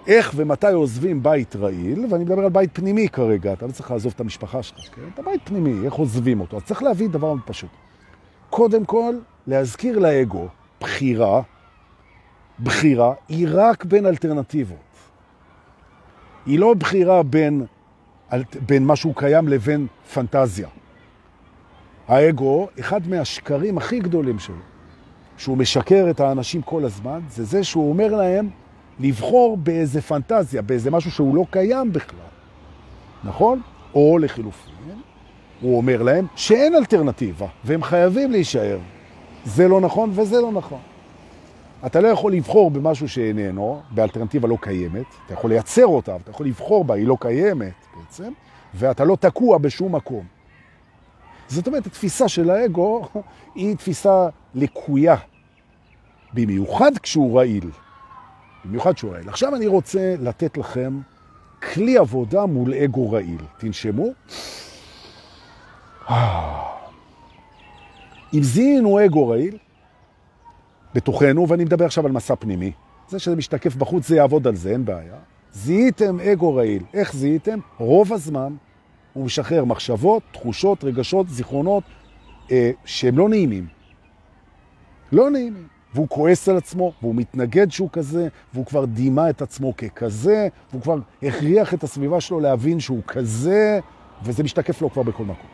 איך 0.07 0.33
ומתי 0.35 0.71
עוזבים 0.71 1.23
בית 1.23 1.55
רעיל, 1.55 2.05
ואני 2.09 2.23
מדבר 2.23 2.43
על 2.43 2.49
בית 2.49 2.69
פנימי 2.73 3.09
כרגע, 3.09 3.53
אתה 3.53 3.65
לא 3.65 3.71
צריך 3.71 3.91
לעזוב 3.91 4.13
את 4.15 4.21
המשפחה 4.21 4.63
שלך, 4.63 4.77
כן? 4.95 5.01
אתה 5.13 5.21
בית 5.21 5.41
פנימי, 5.43 5.85
איך 5.85 5.93
עוזבים 5.93 6.41
אותו? 6.41 6.57
אז 6.57 6.63
צריך 6.63 6.83
להבין 6.83 7.11
דבר 7.11 7.27
מאוד 7.27 7.39
פשוט. 7.45 7.69
קודם 8.49 8.85
כל, 8.85 9.15
להזכיר 9.47 9.99
לאגו, 9.99 10.47
בחירה, 10.81 11.41
בחירה 12.63 13.13
היא 13.27 13.47
רק 13.51 13.85
בין 13.85 14.05
אלטרנטיבות. 14.05 14.77
היא 16.45 16.59
לא 16.59 16.73
בחירה 16.73 17.23
בין, 17.23 17.65
בין 18.65 18.85
משהו 18.85 19.13
קיים 19.13 19.47
לבין 19.47 19.87
פנטזיה. 20.13 20.67
האגו, 22.07 22.67
אחד 22.79 23.07
מהשקרים 23.07 23.77
הכי 23.77 23.99
גדולים 23.99 24.39
שלו, 24.39 24.55
שהוא 25.37 25.57
משקר 25.57 26.07
את 26.09 26.19
האנשים 26.19 26.61
כל 26.61 26.85
הזמן, 26.85 27.19
זה 27.29 27.43
זה 27.43 27.63
שהוא 27.63 27.89
אומר 27.89 28.15
להם 28.15 28.49
לבחור 28.99 29.57
באיזה 29.57 30.01
פנטזיה, 30.01 30.61
באיזה 30.61 30.91
משהו 30.91 31.11
שהוא 31.11 31.35
לא 31.35 31.45
קיים 31.49 31.93
בכלל, 31.93 32.19
נכון? 33.23 33.61
או 33.95 34.17
לחילופין, 34.17 34.73
הוא 35.61 35.77
אומר 35.77 36.01
להם 36.01 36.25
שאין 36.35 36.75
אלטרנטיבה, 36.75 37.47
והם 37.63 37.83
חייבים 37.83 38.31
להישאר. 38.31 38.79
זה 39.45 39.67
לא 39.67 39.81
נכון 39.81 40.11
וזה 40.13 40.41
לא 40.41 40.51
נכון. 40.51 40.79
אתה 41.85 42.01
לא 42.01 42.07
יכול 42.07 42.33
לבחור 42.33 42.71
במשהו 42.71 43.09
שאיננו, 43.09 43.81
באלטרנטיבה 43.91 44.47
לא 44.47 44.57
קיימת, 44.61 45.05
אתה 45.25 45.33
יכול 45.33 45.49
לייצר 45.49 45.87
אותה, 45.87 46.15
אתה 46.15 46.31
יכול 46.31 46.45
לבחור 46.45 46.83
בה, 46.83 46.95
היא 46.95 47.07
לא 47.07 47.17
קיימת 47.19 47.73
בעצם, 47.97 48.31
ואתה 48.73 49.03
לא 49.03 49.15
תקוע 49.15 49.57
בשום 49.57 49.95
מקום. 49.95 50.25
זאת 51.47 51.67
אומרת, 51.67 51.85
התפיסה 51.85 52.27
של 52.27 52.49
האגו 52.49 53.07
היא 53.55 53.75
תפיסה 53.75 54.27
לקויה, 54.55 55.15
במיוחד 56.33 56.97
כשהוא 56.97 57.37
רעיל. 57.37 57.69
במיוחד 58.65 58.97
שהוא 58.97 59.11
רעיל. 59.11 59.29
עכשיו 59.29 59.55
אני 59.55 59.67
רוצה 59.67 60.15
לתת 60.19 60.57
לכם 60.57 60.99
כלי 61.73 61.97
עבודה 61.97 62.45
מול 62.45 62.73
אגו 62.73 63.11
רעיל. 63.11 63.41
תנשמו. 63.57 64.05
אם 68.33 68.43
זיהינו 68.43 69.05
אגו 69.05 69.27
רעיל 69.29 69.57
בתוכנו, 70.95 71.47
ואני 71.49 71.63
מדבר 71.63 71.85
עכשיו 71.85 72.05
על 72.05 72.11
מסע 72.11 72.35
פנימי, 72.35 72.71
זה 73.07 73.19
שזה 73.19 73.35
משתקף 73.35 73.75
בחוץ, 73.75 74.07
זה 74.07 74.15
יעבוד 74.15 74.47
על 74.47 74.55
זה, 74.55 74.69
אין 74.71 74.85
בעיה. 74.85 75.15
זיהיתם 75.53 76.19
אגו 76.19 76.55
רעיל. 76.55 76.83
איך 76.93 77.13
זיהיתם? 77.13 77.59
רוב 77.77 78.13
הזמן 78.13 78.55
הוא 79.13 79.25
משחרר 79.25 79.65
מחשבות, 79.65 80.23
תחושות, 80.31 80.83
רגשות, 80.83 81.29
זיכרונות, 81.29 81.83
אה, 82.51 82.71
שהם 82.85 83.17
לא 83.17 83.29
נעימים. 83.29 83.67
לא 85.11 85.29
נעימים. 85.29 85.67
והוא 85.93 86.09
כועס 86.09 86.49
על 86.49 86.57
עצמו, 86.57 86.93
והוא 87.01 87.15
מתנגד 87.15 87.71
שהוא 87.71 87.89
כזה, 87.93 88.27
והוא 88.53 88.65
כבר 88.65 88.85
דימה 88.85 89.29
את 89.29 89.41
עצמו 89.41 89.73
ככזה, 89.77 90.47
והוא 90.71 90.81
כבר 90.81 90.97
הכריח 91.23 91.73
את 91.73 91.83
הסביבה 91.83 92.21
שלו 92.21 92.39
להבין 92.39 92.79
שהוא 92.79 93.01
כזה, 93.07 93.79
וזה 94.23 94.43
משתקף 94.43 94.81
לו 94.81 94.89
כבר 94.89 95.03
בכל 95.03 95.23
מקום. 95.23 95.49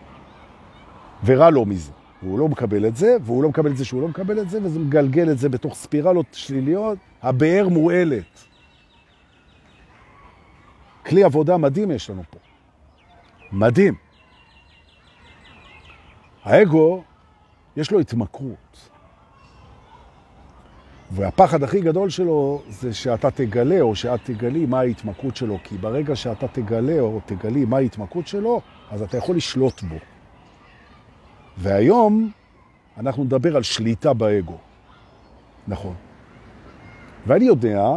ורע 1.26 1.50
לו 1.50 1.65
מזה. 1.65 1.91
הוא 2.21 2.39
לא 2.39 2.48
מקבל 2.48 2.86
את 2.86 2.95
זה, 2.95 3.17
והוא 3.21 3.43
לא 3.43 3.50
מקבל 3.50 3.71
את 3.71 3.78
זה 3.78 3.86
שהוא 3.86 4.02
לא 4.02 4.08
מקבל 4.08 4.39
את 4.41 4.50
זה, 4.50 4.60
וזה 4.63 4.80
מגלגל 4.80 5.32
את 5.32 5.38
זה 5.38 5.50
בתוך 5.50 5.76
ספירלות 5.76 6.26
שליליות, 6.32 6.98
הבאר 7.21 7.69
מועלת. 7.69 8.43
כלי 11.06 11.24
עבודה 11.24 11.58
מדהים 11.58 11.91
יש 11.91 12.10
לנו 12.10 12.24
פה. 12.30 12.39
מדהים. 13.52 13.95
האגו, 16.43 17.04
יש 17.78 17.91
לו 17.91 18.00
התמכרות. 18.00 18.89
והפחד 21.12 21.63
הכי 21.63 21.82
גדול 21.82 22.10
שלו 22.10 22.62
זה 22.70 22.94
שאתה 22.94 23.32
תגלה 23.32 23.82
או 23.82 23.96
שאת 23.96 24.20
תגלי 24.24 24.65
מה 24.65 24.80
ההתמכרות 24.80 25.36
שלו, 25.36 25.58
כי 25.63 25.78
ברגע 25.78 26.15
שאתה 26.15 26.48
תגלה 26.48 27.00
או 27.00 27.20
תגלי 27.26 27.65
מה 27.65 27.78
ההתמכרות 27.78 28.28
שלו, 28.28 28.62
אז 28.91 29.02
אתה 29.02 29.18
יכול 29.18 29.36
לשלוט 29.36 29.84
בו. 29.84 29.96
והיום 31.58 32.32
אנחנו 32.98 33.24
נדבר 33.24 33.56
על 33.56 33.63
שליטה 33.63 34.13
באגו. 34.13 34.58
נכון. 35.68 35.94
ואני 37.28 37.46
יודע 37.46 37.88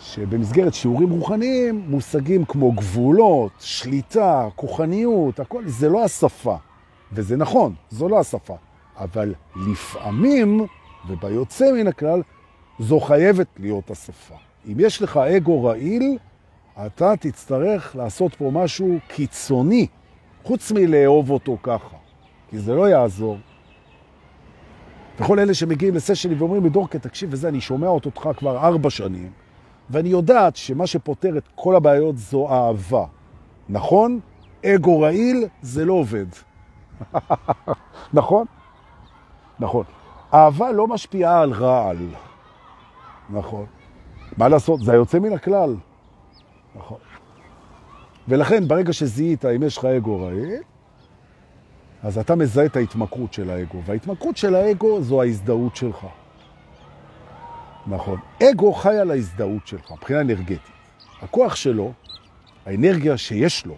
שבמסגרת 0.00 0.74
שיעורים 0.74 1.10
רוחניים, 1.10 1.84
מושגים 1.88 2.44
כמו 2.44 2.72
גבולות, 2.72 3.52
שליטה, 3.60 4.48
כוחניות, 4.56 5.40
הכל, 5.40 5.62
זה 5.66 5.88
לא 5.88 6.04
השפה. 6.04 6.56
וזה 7.12 7.36
נכון, 7.36 7.74
זו 7.90 8.08
לא 8.08 8.20
השפה. 8.20 8.56
אבל 8.96 9.34
לפעמים 9.70 10.66
וביוצא 11.08 11.72
מן 11.72 11.86
הכלל, 11.86 12.22
זו 12.78 13.00
חייבת 13.00 13.46
להיות 13.58 13.90
השפה. 13.90 14.34
אם 14.66 14.74
יש 14.78 15.02
לך 15.02 15.16
אגו 15.16 15.64
רעיל, 15.64 16.18
אתה 16.86 17.16
תצטרך 17.20 17.96
לעשות 17.96 18.34
פה 18.34 18.50
משהו 18.52 18.98
קיצוני, 19.08 19.86
חוץ 20.44 20.72
מלאהוב 20.72 21.30
אותו 21.30 21.56
ככה, 21.62 21.96
כי 22.50 22.58
זה 22.58 22.74
לא 22.74 22.88
יעזור. 22.88 23.38
וכל 25.20 25.38
אלה 25.38 25.54
שמגיעים 25.54 25.94
לסשני 25.94 26.34
ואומרים 26.34 26.64
לי, 26.64 26.70
דורקה, 26.70 26.98
תקשיב 26.98 27.28
וזה, 27.32 27.48
אני 27.48 27.60
שומע 27.60 27.88
אותך 27.88 28.28
כבר 28.36 28.58
ארבע 28.66 28.90
שנים, 28.90 29.30
ואני 29.90 30.08
יודעת 30.08 30.56
שמה 30.56 30.86
שפותר 30.86 31.38
את 31.38 31.48
כל 31.54 31.76
הבעיות 31.76 32.18
זו 32.18 32.48
אהבה. 32.50 33.04
נכון? 33.68 34.20
אגו 34.66 35.00
רעיל 35.00 35.44
זה 35.62 35.84
לא 35.84 35.92
עובד. 35.92 36.26
נכון? 38.12 38.46
נכון. 39.60 39.84
אהבה 40.34 40.72
לא 40.72 40.86
משפיעה 40.86 41.42
על 41.42 41.52
רעל. 41.52 42.06
נכון. 43.30 43.66
מה 44.36 44.48
לעשות? 44.48 44.80
זה 44.84 44.92
היוצא 44.92 45.18
מן 45.18 45.32
הכלל. 45.32 45.76
נכון. 46.74 46.98
ולכן, 48.28 48.68
ברגע 48.68 48.92
שזיהית, 48.92 49.44
אם 49.44 49.62
יש 49.62 49.78
לך 49.78 49.84
אגו 49.84 50.22
רעיל, 50.22 50.62
אז 52.02 52.18
אתה 52.18 52.34
מזהה 52.34 52.66
את 52.66 52.76
ההתמכרות 52.76 53.32
של 53.32 53.50
האגו, 53.50 53.82
וההתמכרות 53.86 54.36
של 54.36 54.54
האגו 54.54 55.02
זו 55.02 55.22
ההזדהות 55.22 55.76
שלך. 55.76 56.06
נכון. 57.86 58.18
אגו 58.42 58.72
חי 58.72 58.96
על 58.96 59.10
ההזדהות 59.10 59.66
שלך, 59.66 59.92
מבחינה 59.92 60.20
אנרגטית. 60.20 60.60
הכוח 61.22 61.56
שלו, 61.56 61.92
האנרגיה 62.66 63.16
שיש 63.16 63.66
לו, 63.66 63.74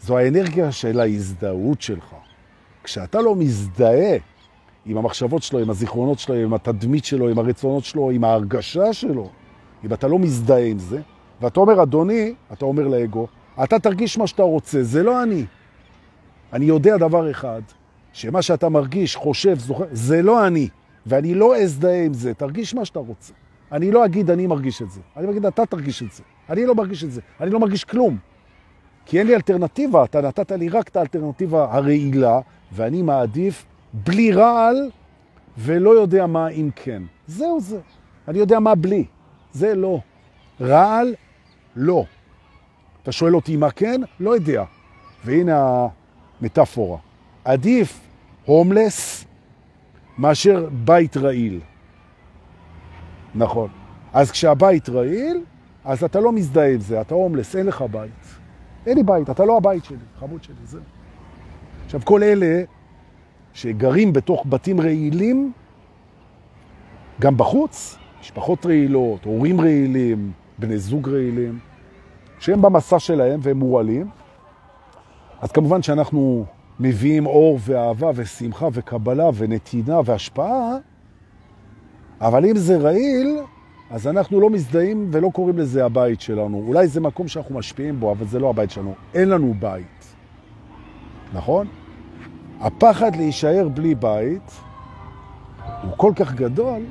זו 0.00 0.18
האנרגיה 0.18 0.72
של 0.72 1.00
ההזדהות 1.00 1.82
שלך. 1.82 2.14
כשאתה 2.84 3.20
לא 3.20 3.34
מזדהה 3.34 4.16
עם 4.86 4.96
המחשבות 4.96 5.42
שלו, 5.42 5.58
עם 5.58 5.70
הזיכרונות 5.70 6.18
שלו, 6.18 6.34
עם 6.34 6.54
התדמית 6.54 7.04
שלו, 7.04 7.28
עם 7.28 7.38
הרצונות 7.38 7.84
שלו, 7.84 8.10
עם 8.10 8.24
ההרגשה 8.24 8.92
שלו, 8.92 9.30
אם 9.84 9.92
אתה 9.92 10.08
לא 10.08 10.18
מזדהה 10.18 10.64
עם 10.64 10.78
זה, 10.78 11.00
ואתה 11.40 11.60
אומר, 11.60 11.82
אדוני, 11.82 12.34
אתה 12.52 12.64
אומר 12.64 12.88
לאגו, 12.88 13.26
אתה 13.64 13.78
תרגיש 13.78 14.18
מה 14.18 14.26
שאתה 14.26 14.42
רוצה, 14.42 14.82
זה 14.82 15.02
לא 15.02 15.22
אני. 15.22 15.44
אני 16.52 16.64
יודע 16.64 16.96
דבר 16.96 17.30
אחד, 17.30 17.62
שמה 18.12 18.42
שאתה 18.42 18.68
מרגיש, 18.68 19.16
חושב, 19.16 19.58
זוכר, 19.58 19.84
זה 19.92 20.22
לא 20.22 20.46
אני, 20.46 20.68
ואני 21.06 21.34
לא 21.34 21.56
אזדהה 21.56 22.04
עם 22.04 22.14
זה. 22.14 22.34
תרגיש 22.34 22.74
מה 22.74 22.84
שאתה 22.84 22.98
רוצה. 22.98 23.32
אני 23.72 23.90
לא 23.90 24.04
אגיד 24.04 24.30
אני 24.30 24.46
מרגיש 24.46 24.82
את 24.82 24.90
זה. 24.90 25.00
אני 25.16 25.30
אגיד 25.30 25.46
אתה 25.46 25.66
תרגיש 25.66 26.02
את 26.02 26.12
זה. 26.12 26.22
אני 26.50 26.66
לא 26.66 26.74
מרגיש 26.74 27.04
את 27.04 27.12
זה. 27.12 27.20
אני 27.40 27.50
לא 27.50 27.60
מרגיש 27.60 27.84
כלום. 27.84 28.18
כי 29.06 29.18
אין 29.18 29.26
לי 29.26 29.34
אלטרנטיבה, 29.34 30.04
אתה 30.04 30.20
נתת 30.20 30.52
לי 30.52 30.68
רק 30.68 30.88
את 30.88 30.96
האלטרנטיבה 30.96 31.74
הרעילה, 31.74 32.40
ואני 32.72 33.02
מעדיף 33.02 33.64
בלי 33.94 34.32
רעל 34.32 34.90
ולא 35.58 35.90
יודע 35.90 36.26
מה 36.26 36.48
אם 36.48 36.70
כן. 36.76 37.02
זהו 37.26 37.60
זה. 37.60 37.80
אני 38.28 38.38
יודע 38.38 38.60
מה 38.60 38.74
בלי. 38.74 39.04
זה 39.52 39.74
לא. 39.74 40.00
רעל, 40.60 41.14
לא. 41.76 42.04
אתה 43.02 43.12
שואל 43.12 43.36
אותי 43.36 43.56
מה 43.56 43.70
כן? 43.70 44.00
לא 44.20 44.34
יודע. 44.34 44.64
והנה 45.24 45.86
המטאפורה. 46.40 46.98
עדיף 47.44 48.00
הומלס 48.44 49.24
מאשר 50.18 50.68
בית 50.84 51.16
רעיל. 51.16 51.60
נכון. 53.34 53.68
אז 54.12 54.30
כשהבית 54.30 54.88
רעיל, 54.88 55.44
אז 55.84 56.04
אתה 56.04 56.20
לא 56.20 56.32
מזדהה 56.32 56.72
עם 56.72 56.80
זה, 56.80 57.00
אתה 57.00 57.14
הומלס, 57.14 57.56
אין 57.56 57.66
לך 57.66 57.84
בית. 57.90 58.10
אין 58.86 58.96
לי 58.96 59.02
בית, 59.02 59.30
אתה 59.30 59.44
לא 59.44 59.56
הבית 59.56 59.84
שלי, 59.84 59.96
חמוד 60.18 60.42
שלי, 60.42 60.54
זה. 60.64 60.80
עכשיו, 61.84 62.00
כל 62.04 62.22
אלה 62.22 62.62
שגרים 63.54 64.12
בתוך 64.12 64.46
בתים 64.48 64.80
רעילים, 64.80 65.52
גם 67.20 67.36
בחוץ, 67.36 67.98
משפחות 68.20 68.66
רעילות, 68.66 69.24
הורים 69.24 69.60
רעילים, 69.60 70.32
בני 70.58 70.78
זוג 70.78 71.08
רעילים, 71.08 71.58
שהם 72.38 72.62
במסע 72.62 72.98
שלהם 72.98 73.40
והם 73.42 73.58
מורעלים, 73.58 74.08
אז 75.40 75.52
כמובן 75.52 75.82
שאנחנו 75.82 76.44
מביאים 76.80 77.26
אור 77.26 77.58
ואהבה 77.60 78.10
ושמחה 78.14 78.68
וקבלה 78.72 79.30
ונתינה 79.34 80.00
והשפעה, 80.04 80.76
אבל 82.20 82.44
אם 82.44 82.56
זה 82.56 82.76
רעיל, 82.76 83.38
אז 83.90 84.06
אנחנו 84.06 84.40
לא 84.40 84.50
מזדהים 84.50 85.08
ולא 85.10 85.30
קוראים 85.32 85.58
לזה 85.58 85.84
הבית 85.84 86.20
שלנו. 86.20 86.64
אולי 86.66 86.88
זה 86.88 87.00
מקום 87.00 87.28
שאנחנו 87.28 87.54
משפיעים 87.54 88.00
בו, 88.00 88.12
אבל 88.12 88.26
זה 88.26 88.38
לא 88.38 88.50
הבית 88.50 88.70
שלנו. 88.70 88.94
אין 89.14 89.28
לנו 89.28 89.54
בית. 89.58 90.14
נכון? 91.32 91.66
הפחד 92.60 93.16
להישאר 93.16 93.68
בלי 93.74 93.94
בית 93.94 94.60
הוא 95.82 95.92
כל 95.96 96.12
כך 96.16 96.34
גדול, 96.34 96.82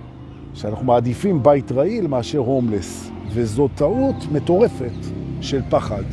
שאנחנו 0.54 0.86
מעדיפים 0.86 1.44
בית 1.44 1.72
רעיל 1.72 2.08
מאשר 2.08 2.38
הומלס, 2.38 3.12
וזו 3.30 3.68
טעות 3.76 4.16
מטורפת 4.32 4.92
של 5.42 5.62
פחד. 5.70 6.04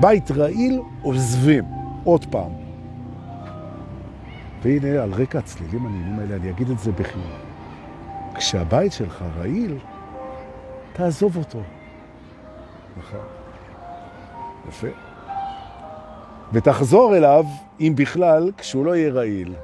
בית 0.00 0.30
רעיל 0.30 0.80
עוזבים, 1.02 1.64
עוד 2.04 2.24
פעם. 2.24 2.50
והנה, 4.62 5.02
על 5.02 5.12
רקע 5.12 5.38
הצלילים 5.38 5.86
הנעימים 5.86 6.18
האלה, 6.18 6.36
אני 6.36 6.50
אגיד 6.50 6.70
את 6.70 6.78
זה 6.78 6.92
בחיוב. 6.92 7.32
כשהבית 8.34 8.92
שלך 8.92 9.24
רעיל, 9.38 9.78
תעזוב 10.92 11.36
אותו. 11.36 11.60
נכון. 12.98 13.20
יפה. 14.68 15.03
ותחזור 16.54 17.16
אליו, 17.16 17.44
אם 17.80 17.92
בכלל, 17.96 18.50
כשהוא 18.56 18.84
לא 18.86 18.96
יהיה 18.96 19.12
רעיל. 19.12 19.54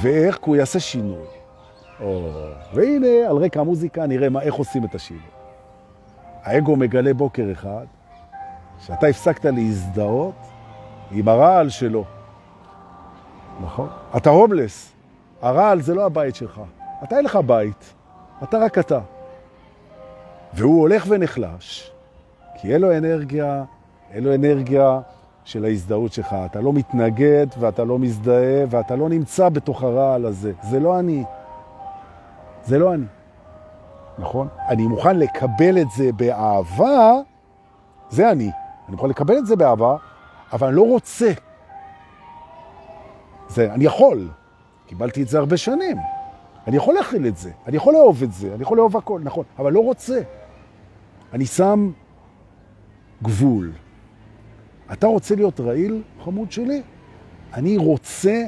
ואיך? 0.00 0.36
כי 0.36 0.42
הוא 0.46 0.56
יעשה 0.56 0.80
שינוי. 0.80 1.26
או, 2.00 2.30
והנה, 2.74 3.28
על 3.28 3.36
רקע 3.36 3.60
המוזיקה 3.60 4.06
נראה 4.06 4.28
מה, 4.28 4.42
איך 4.42 4.54
עושים 4.54 4.84
את 4.84 4.94
השינוי. 4.94 5.22
האגו 6.42 6.76
מגלה 6.76 7.14
בוקר 7.14 7.52
אחד, 7.52 7.84
שאתה 8.86 9.06
הפסקת 9.06 9.44
להזדהות 9.44 10.34
עם 11.10 11.28
הרעל 11.28 11.68
שלו. 11.68 12.04
נכון? 13.62 13.88
אתה 14.16 14.30
הומלס. 14.30 14.92
הרעל 15.42 15.80
זה 15.80 15.94
לא 15.94 16.06
הבית 16.06 16.34
שלך. 16.34 16.60
אתה 17.02 17.16
אין 17.16 17.24
לך 17.24 17.38
בית, 17.46 17.94
אתה 18.42 18.58
רק 18.58 18.78
אתה. 18.78 19.00
והוא 20.54 20.80
הולך 20.80 21.04
ונחלש, 21.08 21.92
כי 22.60 22.74
אין 22.74 22.80
לו 22.80 22.96
אנרגיה, 22.96 23.64
אין 24.10 24.24
לו 24.24 24.34
אנרגיה 24.34 25.00
של 25.44 25.64
ההזדהות 25.64 26.12
שלך. 26.12 26.36
אתה 26.46 26.60
לא 26.60 26.72
מתנגד 26.72 27.46
ואתה 27.58 27.84
לא 27.84 27.98
מזדהה 27.98 28.64
ואתה 28.70 28.96
לא 28.96 29.08
נמצא 29.08 29.48
בתוך 29.48 29.82
הרעל 29.82 30.26
הזה. 30.26 30.52
זה 30.62 30.80
לא 30.80 30.98
אני. 30.98 31.24
זה 32.64 32.78
לא 32.78 32.94
אני. 32.94 33.06
נכון? 34.18 34.48
אני 34.68 34.86
מוכן 34.86 35.18
לקבל 35.18 35.78
את 35.78 35.90
זה 35.90 36.12
באהבה, 36.12 37.12
זה 38.10 38.30
אני. 38.30 38.50
אני 38.88 38.96
מוכן 38.96 39.08
לקבל 39.08 39.38
את 39.38 39.46
זה 39.46 39.56
באהבה, 39.56 39.96
אבל 40.52 40.66
אני 40.66 40.76
לא 40.76 40.82
רוצה. 40.82 41.32
זה, 43.48 43.72
אני 43.72 43.84
יכול. 43.84 44.28
קיבלתי 44.86 45.22
את 45.22 45.28
זה 45.28 45.38
הרבה 45.38 45.56
שנים. 45.56 45.96
אני 46.66 46.76
יכול 46.76 46.94
להכיל 46.94 47.26
את 47.26 47.36
זה, 47.36 47.50
אני 47.66 47.76
יכול 47.76 47.94
לאהוב 47.94 48.22
את 48.22 48.32
זה, 48.32 48.54
אני 48.54 48.62
יכול 48.62 48.76
לאהוב 48.76 48.96
הכל, 48.96 49.20
נכון, 49.24 49.44
אבל 49.58 49.72
לא 49.72 49.80
רוצה. 49.80 50.20
אני 51.32 51.46
שם 51.46 51.92
גבול. 53.22 53.72
אתה 54.92 55.06
רוצה 55.06 55.34
להיות 55.34 55.60
רעיל, 55.60 56.02
חמוד 56.24 56.52
שלי? 56.52 56.82
אני 57.54 57.76
רוצה 57.76 58.44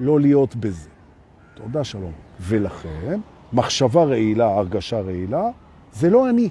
לא 0.00 0.20
להיות 0.20 0.56
בזה. 0.56 0.88
תודה, 1.54 1.84
שלום. 1.84 2.12
ולכן, 2.40 3.20
מחשבה 3.52 4.04
רעילה, 4.04 4.46
הרגשה 4.46 5.00
רעילה, 5.00 5.50
זה 5.92 6.10
לא 6.10 6.30
אני. 6.30 6.48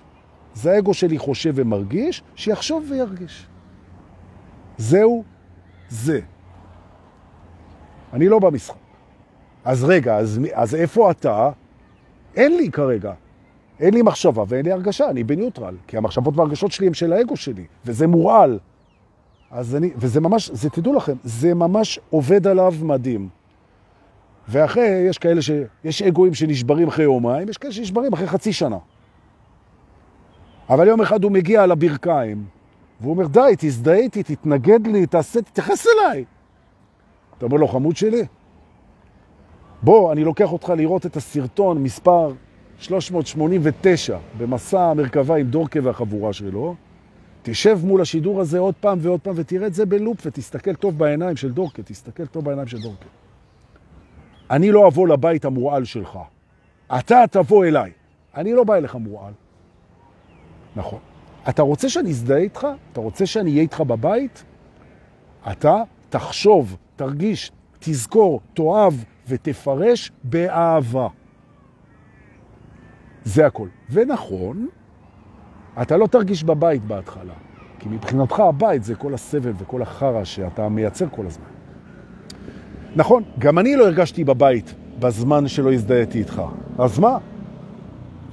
זה 0.53 0.71
האגו 0.71 0.93
שלי 0.93 1.17
חושב 1.17 1.53
ומרגיש, 1.55 2.23
שיחשוב 2.35 2.85
וירגיש. 2.89 3.47
זהו 4.77 5.23
זה. 5.89 6.19
אני 8.13 8.29
לא 8.29 8.39
במשחק. 8.39 8.75
אז 9.65 9.83
רגע, 9.83 10.17
אז, 10.17 10.39
אז 10.53 10.75
איפה 10.75 11.11
אתה? 11.11 11.49
אין 12.35 12.57
לי 12.57 12.71
כרגע. 12.71 13.13
אין 13.79 13.93
לי 13.93 14.01
מחשבה 14.01 14.43
ואין 14.47 14.65
לי 14.65 14.71
הרגשה, 14.71 15.09
אני 15.09 15.23
בניוטרל. 15.23 15.75
כי 15.87 15.97
המחשבות 15.97 16.37
והרגשות 16.37 16.71
שלי 16.71 16.87
הם 16.87 16.93
של 16.93 17.13
האגו 17.13 17.37
שלי, 17.37 17.65
וזה 17.85 18.07
מורעל. 18.07 18.59
אז 19.51 19.75
אני, 19.75 19.91
וזה 19.95 20.21
ממש, 20.21 20.51
זה 20.53 20.69
תדעו 20.69 20.93
לכם, 20.93 21.15
זה 21.23 21.53
ממש 21.53 21.99
עובד 22.09 22.47
עליו 22.47 22.73
מדהים. 22.81 23.29
ואחרי, 24.47 25.05
יש 25.09 25.17
כאלה 25.17 25.41
ש... 25.41 25.51
יש 25.83 26.01
אגואים 26.01 26.33
שנשברים 26.33 26.87
אחרי 26.87 27.03
יומיים, 27.03 27.49
יש 27.49 27.57
כאלה 27.57 27.73
שנשברים 27.73 28.13
אחרי 28.13 28.27
חצי 28.27 28.53
שנה. 28.53 28.77
אבל 30.69 30.87
יום 30.87 31.01
אחד 31.01 31.23
הוא 31.23 31.31
מגיע 31.31 31.63
על 31.63 31.71
הברכיים, 31.71 32.45
והוא 33.01 33.13
אומר, 33.13 33.27
די, 33.27 33.53
תזדהה 33.57 33.95
איתי, 33.95 34.23
תתנגד 34.23 34.87
לי, 34.87 35.05
תעשה, 35.05 35.41
תתייחס 35.41 35.85
אליי. 35.87 36.25
אתה 37.37 37.45
אומר 37.45 37.57
לו, 37.57 37.67
חמוד 37.67 37.97
שלי, 37.97 38.25
בוא, 39.83 40.11
אני 40.11 40.23
לוקח 40.23 40.51
אותך 40.51 40.73
לראות 40.77 41.05
את 41.05 41.17
הסרטון 41.17 41.83
מספר 41.83 42.33
389 42.77 44.17
במסע 44.37 44.81
המרכבה 44.81 45.35
עם 45.35 45.47
דורקה 45.47 45.79
והחבורה 45.83 46.33
שלו. 46.33 46.75
תשב 47.43 47.79
מול 47.83 48.01
השידור 48.01 48.41
הזה 48.41 48.59
עוד 48.59 48.75
פעם 48.79 48.99
ועוד 49.01 49.19
פעם 49.19 49.33
ותראה 49.37 49.67
את 49.67 49.73
זה 49.73 49.85
בלופ 49.85 50.17
ותסתכל 50.25 50.75
טוב 50.75 50.97
בעיניים 50.97 51.35
של 51.35 51.51
דורקה, 51.51 51.83
תסתכל 51.83 52.25
טוב 52.25 52.45
בעיניים 52.45 52.67
של 52.67 52.81
דורקה. 52.81 53.05
אני 54.51 54.71
לא 54.71 54.87
אבוא 54.87 55.07
לבית 55.07 55.45
המורעל 55.45 55.85
שלך. 55.85 56.19
אתה 56.99 57.23
תבוא 57.31 57.65
אליי. 57.65 57.91
אני 58.35 58.53
לא 58.53 58.63
בא 58.63 58.75
אליך 58.75 58.95
מורעל. 58.95 59.33
נכון. 60.75 60.99
אתה 61.49 61.61
רוצה 61.61 61.89
שאני 61.89 62.09
אזדהה 62.09 62.37
איתך? 62.37 62.67
אתה 62.91 63.01
רוצה 63.01 63.25
שאני 63.25 63.51
אהיה 63.51 63.61
איתך 63.61 63.81
בבית? 63.81 64.43
אתה 65.51 65.83
תחשוב, 66.09 66.77
תרגיש, 66.95 67.51
תזכור, 67.79 68.41
תאהב, 68.53 68.93
ותפרש 69.27 70.11
באהבה. 70.23 71.07
זה 73.23 73.45
הכל. 73.45 73.67
ונכון, 73.89 74.67
אתה 75.81 75.97
לא 75.97 76.07
תרגיש 76.07 76.43
בבית 76.43 76.85
בהתחלה, 76.85 77.33
כי 77.79 77.89
מבחינתך 77.89 78.39
הבית 78.39 78.83
זה 78.83 78.95
כל 78.95 79.13
הסבל 79.13 79.53
וכל 79.57 79.81
החרא 79.81 80.23
שאתה 80.23 80.69
מייצר 80.69 81.05
כל 81.11 81.25
הזמן. 81.25 81.45
נכון, 82.95 83.23
גם 83.39 83.59
אני 83.59 83.75
לא 83.75 83.85
הרגשתי 83.85 84.23
בבית 84.23 84.73
בזמן 84.99 85.47
שלא 85.47 85.73
הזדהיתי 85.73 86.19
איתך. 86.19 86.41
אז 86.77 86.99
מה? 86.99 87.17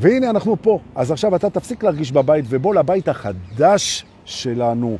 והנה 0.01 0.31
אנחנו 0.31 0.57
פה. 0.63 0.81
אז 0.95 1.11
עכשיו 1.11 1.37
אתה 1.37 1.51
תפסיק 1.51 1.83
להרגיש 1.83 2.13
בבית 2.13 2.45
ובוא 2.49 2.75
לבית 2.75 3.09
החדש 3.09 4.05
שלנו. 4.25 4.99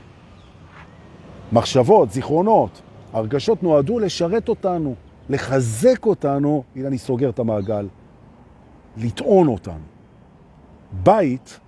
מחשבות, 1.53 2.11
זיכרונות, 2.11 2.83
הרגשות 3.13 3.63
נועדו 3.63 3.99
לשרת 3.99 4.49
אותנו. 4.49 4.95
לחזק 5.29 6.07
אותנו, 6.07 6.63
הנה 6.77 6.89
אני 6.89 6.99
סוגר 6.99 7.31
את 7.31 7.39
המעגל, 7.39 7.89
לטעון 8.97 9.49
אותנו. 9.49 9.85
בית 11.03 11.61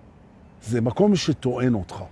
זה 0.63 0.81
מקום 0.81 1.17
שטוען 1.17 1.75
אותך. 1.75 2.05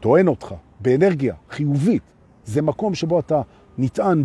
טוען 0.00 0.28
אותך 0.28 0.54
באנרגיה 0.80 1.34
חיובית. 1.50 2.02
זה 2.44 2.62
מקום 2.62 2.94
שבו 2.94 3.20
אתה 3.20 3.42
נטען 3.78 4.24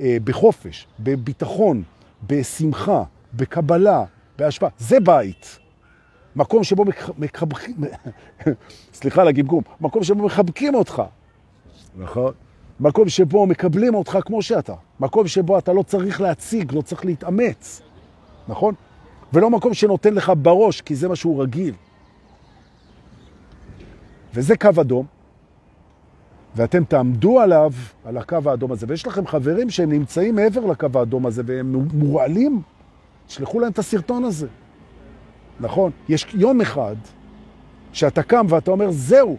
אה, 0.00 0.16
בחופש, 0.24 0.86
בביטחון, 1.00 1.82
בשמחה, 2.26 3.04
בקבלה, 3.34 4.04
בהשפעה. 4.38 4.70
זה 4.78 5.00
בית. 5.00 5.58
מקום 6.36 6.64
שבו 6.64 6.84
מחבקים, 7.18 7.76
סליחה 8.98 9.20
על 9.20 9.28
הגמגום, 9.28 9.62
מקום 9.80 10.04
שבו 10.04 10.24
מחבקים 10.24 10.74
אותך. 10.74 11.02
נכון. 11.96 12.32
מקום 12.80 13.08
שבו 13.08 13.46
מקבלים 13.46 13.94
אותך 13.94 14.18
כמו 14.24 14.42
שאתה. 14.42 14.74
מקום 15.00 15.28
שבו 15.28 15.58
אתה 15.58 15.72
לא 15.72 15.82
צריך 15.82 16.20
להציג, 16.20 16.72
לא 16.72 16.82
צריך 16.82 17.04
להתאמץ. 17.04 17.82
נכון? 18.48 18.74
ולא 19.32 19.50
מקום 19.50 19.74
שנותן 19.74 20.14
לך 20.14 20.32
בראש, 20.42 20.80
כי 20.80 20.94
זה 20.94 21.08
מה 21.08 21.16
שהוא 21.16 21.42
רגיל. 21.42 21.74
וזה 24.36 24.56
קו 24.56 24.70
אדום, 24.80 25.06
ואתם 26.56 26.84
תעמדו 26.84 27.40
עליו, 27.40 27.72
על 28.04 28.16
הקו 28.16 28.38
האדום 28.44 28.72
הזה, 28.72 28.86
ויש 28.88 29.06
לכם 29.06 29.26
חברים 29.26 29.70
שהם 29.70 29.92
נמצאים 29.92 30.34
מעבר 30.34 30.66
לקו 30.66 30.86
האדום 30.94 31.26
הזה, 31.26 31.42
והם 31.46 31.88
מורעלים, 31.92 32.62
תשלחו 33.26 33.60
להם 33.60 33.72
את 33.72 33.78
הסרטון 33.78 34.24
הזה. 34.24 34.46
נכון? 35.60 35.90
יש 36.08 36.26
יום 36.34 36.60
אחד 36.60 36.96
שאתה 37.92 38.22
קם 38.22 38.46
ואתה 38.48 38.70
אומר, 38.70 38.90
זהו, 38.90 39.36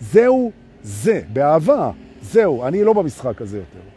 זהו 0.00 0.52
זה, 0.82 1.20
באהבה, 1.32 1.90
זהו, 2.22 2.66
אני 2.66 2.84
לא 2.84 2.92
במשחק 2.92 3.42
הזה 3.42 3.56
יותר. 3.58 3.88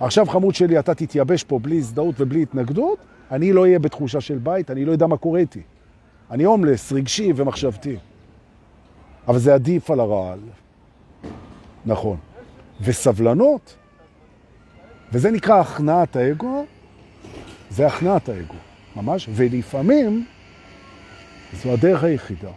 עכשיו 0.00 0.26
חמוד 0.26 0.54
שלי, 0.54 0.78
אתה 0.78 0.94
תתייבש 0.94 1.44
פה 1.44 1.58
בלי 1.58 1.76
הזדהות 1.76 2.14
ובלי 2.18 2.42
התנגדות, 2.42 2.98
אני 3.30 3.52
לא 3.52 3.60
אהיה 3.60 3.78
בתחושה 3.78 4.20
של 4.20 4.38
בית, 4.38 4.70
אני 4.70 4.84
לא 4.84 4.92
יודע 4.92 5.06
מה 5.06 5.16
קורה 5.16 5.40
איתי. 5.40 5.62
אני 6.30 6.44
הומלס, 6.44 6.92
רגשי 6.92 7.32
ומחשבתי. 7.36 7.96
אבל 9.28 9.38
זה 9.38 9.54
עדיף 9.54 9.90
על 9.90 10.00
הרעל. 10.00 10.38
נכון. 11.86 12.16
וסבלנות, 12.80 13.76
וזה 15.12 15.30
נקרא 15.30 15.60
הכנעת 15.60 16.16
האגו, 16.16 16.64
זה 17.70 17.86
הכנעת 17.86 18.28
האגו, 18.28 18.54
ממש, 18.96 19.28
ולפעמים 19.32 20.26
זו 21.62 21.72
הדרך 21.72 22.04
היחידה. 22.04 22.50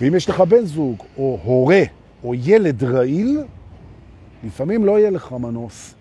ואם 0.00 0.14
יש 0.14 0.28
לך 0.28 0.40
בן 0.40 0.64
זוג, 0.64 1.02
או 1.16 1.38
הורה, 1.42 1.82
או 2.24 2.34
ילד 2.34 2.84
רעיל, 2.84 3.40
לפעמים 4.44 4.84
לא 4.84 4.98
יהיה 4.98 5.10
לך 5.10 5.32
מנוס 5.32 5.94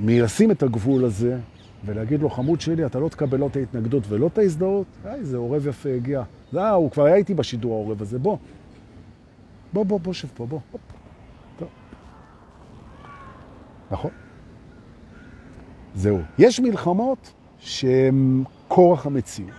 מלשים 0.00 0.50
את 0.50 0.62
הגבול 0.62 1.04
הזה 1.04 1.38
ולהגיד 1.86 2.22
לו, 2.22 2.30
חמוד 2.30 2.60
שלי, 2.60 2.86
אתה 2.86 2.98
לא 2.98 3.08
תקבל 3.08 3.38
לא 3.38 3.46
את 3.46 3.56
ההתנגדות 3.56 4.02
ולא 4.08 4.26
את 4.26 4.38
ההזדהות, 4.38 4.86
היי, 5.04 5.24
זה 5.24 5.36
עורב 5.36 5.66
יפה 5.66 5.88
הגיע. 5.88 6.22
זה, 6.52 6.70
הוא 6.70 6.90
כבר 6.90 7.04
היה 7.04 7.14
איתי 7.14 7.34
בשידור 7.34 7.72
העורב 7.72 8.02
הזה, 8.02 8.18
בוא. 8.18 8.36
בוא, 9.72 9.84
בוא, 9.84 10.00
בוא, 10.00 10.12
שב 10.12 10.28
פה, 10.34 10.46
בוא. 10.46 10.60
נכון. 13.90 14.10
זהו. 15.94 16.18
יש 16.38 16.60
מלחמות 16.60 17.32
שהן 17.58 18.44
כורח 18.68 19.06
המציאות. 19.06 19.50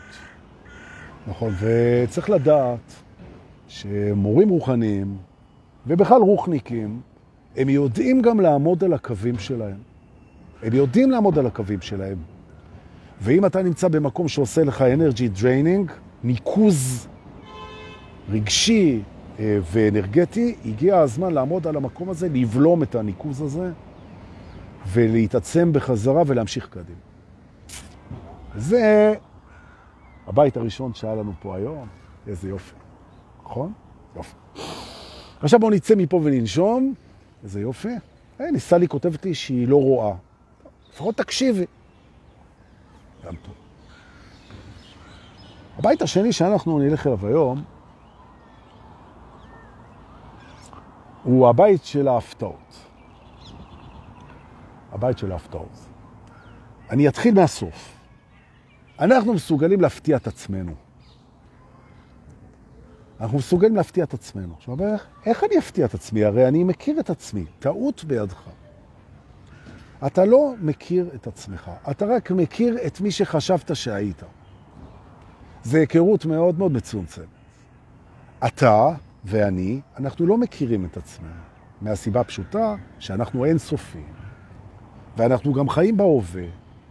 נכון, 1.28 1.54
וצריך 1.60 2.30
לדעת 2.30 2.94
שמורים 3.68 4.50
רוחניים, 4.50 5.18
ובכלל 5.88 6.22
רוחניקים, 6.22 7.02
הם 7.56 7.70
יודעים 7.70 8.22
גם 8.22 8.40
לעמוד 8.40 8.84
על 8.84 8.94
הקווים 8.94 9.40
שלהם. 9.40 9.95
הם 10.66 10.74
יודעים 10.74 11.12
לעמוד 11.12 11.40
על 11.40 11.48
הקווים 11.48 11.82
שלהם. 11.82 12.18
ואם 13.22 13.46
אתה 13.46 13.62
נמצא 13.62 13.88
במקום 13.88 14.28
שעושה 14.28 14.64
לך 14.64 14.82
energy 14.82 15.42
draining, 15.42 15.92
ניקוז 16.24 17.08
רגשי 18.30 19.02
אה, 19.40 19.60
ואנרגטי, 19.72 20.56
הגיע 20.66 20.98
הזמן 21.00 21.34
לעמוד 21.34 21.68
על 21.68 21.76
המקום 21.76 22.10
הזה, 22.10 22.30
לבלום 22.30 22.84
את 22.84 22.96
הניקוז 22.96 23.42
הזה, 23.42 23.72
ולהתעצם 24.88 25.74
בחזרה 25.74 26.24
ולהמשיך 26.28 26.68
קדימה. 26.70 27.00
זה 28.56 29.14
הבית 30.28 30.58
הראשון 30.58 30.94
שהיה 30.94 31.16
לנו 31.16 31.34
פה 31.40 31.56
היום. 31.56 31.88
איזה 32.28 32.50
יופי, 32.50 32.76
נכון? 33.44 33.74
יופי. 34.16 34.36
עכשיו 35.42 35.60
בואו 35.60 35.72
נצא 35.72 35.96
מפה 35.96 36.22
וננשום. 36.24 36.94
איזה 37.44 37.62
יופי. 37.62 37.96
הנה, 38.40 38.60
סלי 38.60 38.88
כותבת 38.88 39.26
לי 39.26 39.34
שהיא 39.34 39.68
לא 39.68 39.76
רואה. 39.76 40.16
לפחות 40.96 41.18
תקשיבי. 41.18 41.66
גם 43.26 43.36
טוב. 43.36 43.54
הבית 45.78 46.02
השני 46.02 46.34
שאנחנו 46.34 46.80
נלך 46.80 47.08
אליו 47.08 47.28
היום, 47.28 47.64
הוא 51.24 51.48
הבית 51.48 51.86
של 51.86 52.08
ההפתעות. 52.08 52.80
הבית 54.92 55.18
של 55.18 55.32
ההפתעות. 55.32 55.80
אני 56.90 57.08
אתחיל 57.08 57.34
מהסוף. 57.34 57.98
אנחנו 59.00 59.34
מסוגלים 59.34 59.82
להפתיע 59.82 60.18
את 60.18 60.28
עצמנו. 60.28 60.74
אנחנו 63.20 63.38
מסוגלים 63.38 63.76
להפתיע 63.76 64.04
את 64.04 64.14
עצמנו. 64.14 64.54
עכשיו, 64.58 64.78
איך 65.26 65.44
אני 65.44 65.58
אפתיע 65.58 65.86
את 65.86 65.94
עצמי? 65.94 66.26
הרי 66.26 66.48
אני 66.48 66.64
מכיר 66.64 67.00
את 67.00 67.10
עצמי, 67.10 67.46
טעות 67.60 68.04
בידך. 68.04 68.65
אתה 70.08 70.26
לא 70.26 70.54
מכיר 70.62 71.10
את 71.16 71.28
עצמך, 71.28 71.72
אתה 71.92 72.06
רק 72.06 72.32
מכיר 72.32 72.78
את 72.88 73.02
מי 73.02 73.12
שחשבת 73.12 73.76
שהיית. 73.76 74.24
זה 75.64 75.80
היכרות 75.80 76.26
מאוד 76.26 76.60
מאוד 76.60 76.72
מצומצמת. 76.72 77.26
אתה 78.46 78.90
ואני, 79.24 79.82
אנחנו 79.98 80.26
לא 80.26 80.38
מכירים 80.38 80.86
את 80.86 80.98
עצמנו, 80.98 81.30
מהסיבה 81.82 82.20
הפשוטה 82.20 82.76
שאנחנו 83.00 83.46
אינסופיים. 83.46 84.14
ואנחנו 85.18 85.54
גם 85.54 85.70
חיים 85.70 85.98
בהווה, 85.98 86.44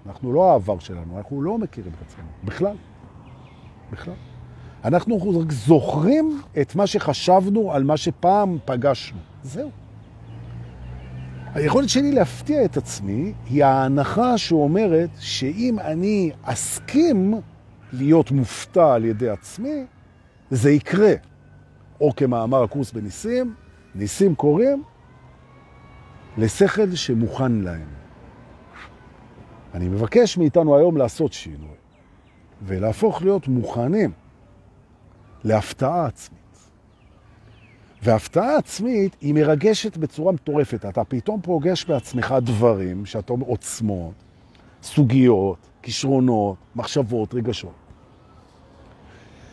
אנחנו 0.07 0.33
לא 0.33 0.53
העבר 0.53 0.79
שלנו, 0.79 1.19
אנחנו 1.19 1.43
לא 1.43 1.59
מכירים 1.59 1.93
את 1.93 2.03
עצמנו, 2.07 2.29
בכלל. 2.45 2.77
בכלל. 3.91 4.15
אנחנו 4.85 5.41
רק 5.41 5.53
זוכרים 5.53 6.41
את 6.61 6.75
מה 6.75 6.87
שחשבנו 6.87 7.73
על 7.73 7.85
מה 7.85 7.97
שפעם 7.97 8.59
פגשנו. 8.65 9.19
זהו. 9.43 9.71
היכולת 11.55 11.89
שלי 11.89 12.13
להפתיע 12.13 12.65
את 12.65 12.77
עצמי 12.77 13.33
היא 13.47 13.65
ההנחה 13.65 14.39
שאומרת 14.39 15.11
שאם 15.19 15.79
אני 15.79 16.31
אסכים 16.43 17.35
להיות 17.93 18.31
מופתע 18.31 18.95
על 18.95 19.05
ידי 19.05 19.29
עצמי, 19.29 19.87
זה 20.51 20.71
יקרה. 20.71 21.13
או 22.01 22.13
כמאמר 22.17 22.63
הקורס 22.63 22.93
בניסים, 22.93 23.55
ניסים 23.95 24.35
קוראים 24.35 24.83
לשכל 26.39 26.95
שמוכן 26.95 27.53
להם. 27.53 27.89
אני 29.75 29.89
מבקש 29.89 30.39
מאיתנו 30.39 30.77
היום 30.77 30.97
לעשות 30.97 31.33
שינוי 31.33 31.77
ולהפוך 32.63 33.23
להיות 33.23 33.49
מוכנים 33.49 34.13
להפתעה 35.45 36.07
עצמית. 36.07 36.44
והפתעה 38.05 38.57
עצמית 38.57 39.17
היא 39.21 39.35
מרגשת 39.35 39.97
בצורה 39.97 40.33
מטורפת. 40.33 40.85
אתה 40.89 41.05
פתאום 41.05 41.41
פוגש 41.41 41.85
בעצמך 41.85 42.35
דברים 42.43 43.07
שאתה 43.07 43.33
אומר 43.33 43.47
עוצמות, 43.47 44.15
סוגיות, 44.83 45.59
כישרונות, 45.83 46.57
מחשבות, 46.77 47.35
רגשות. 47.35 47.73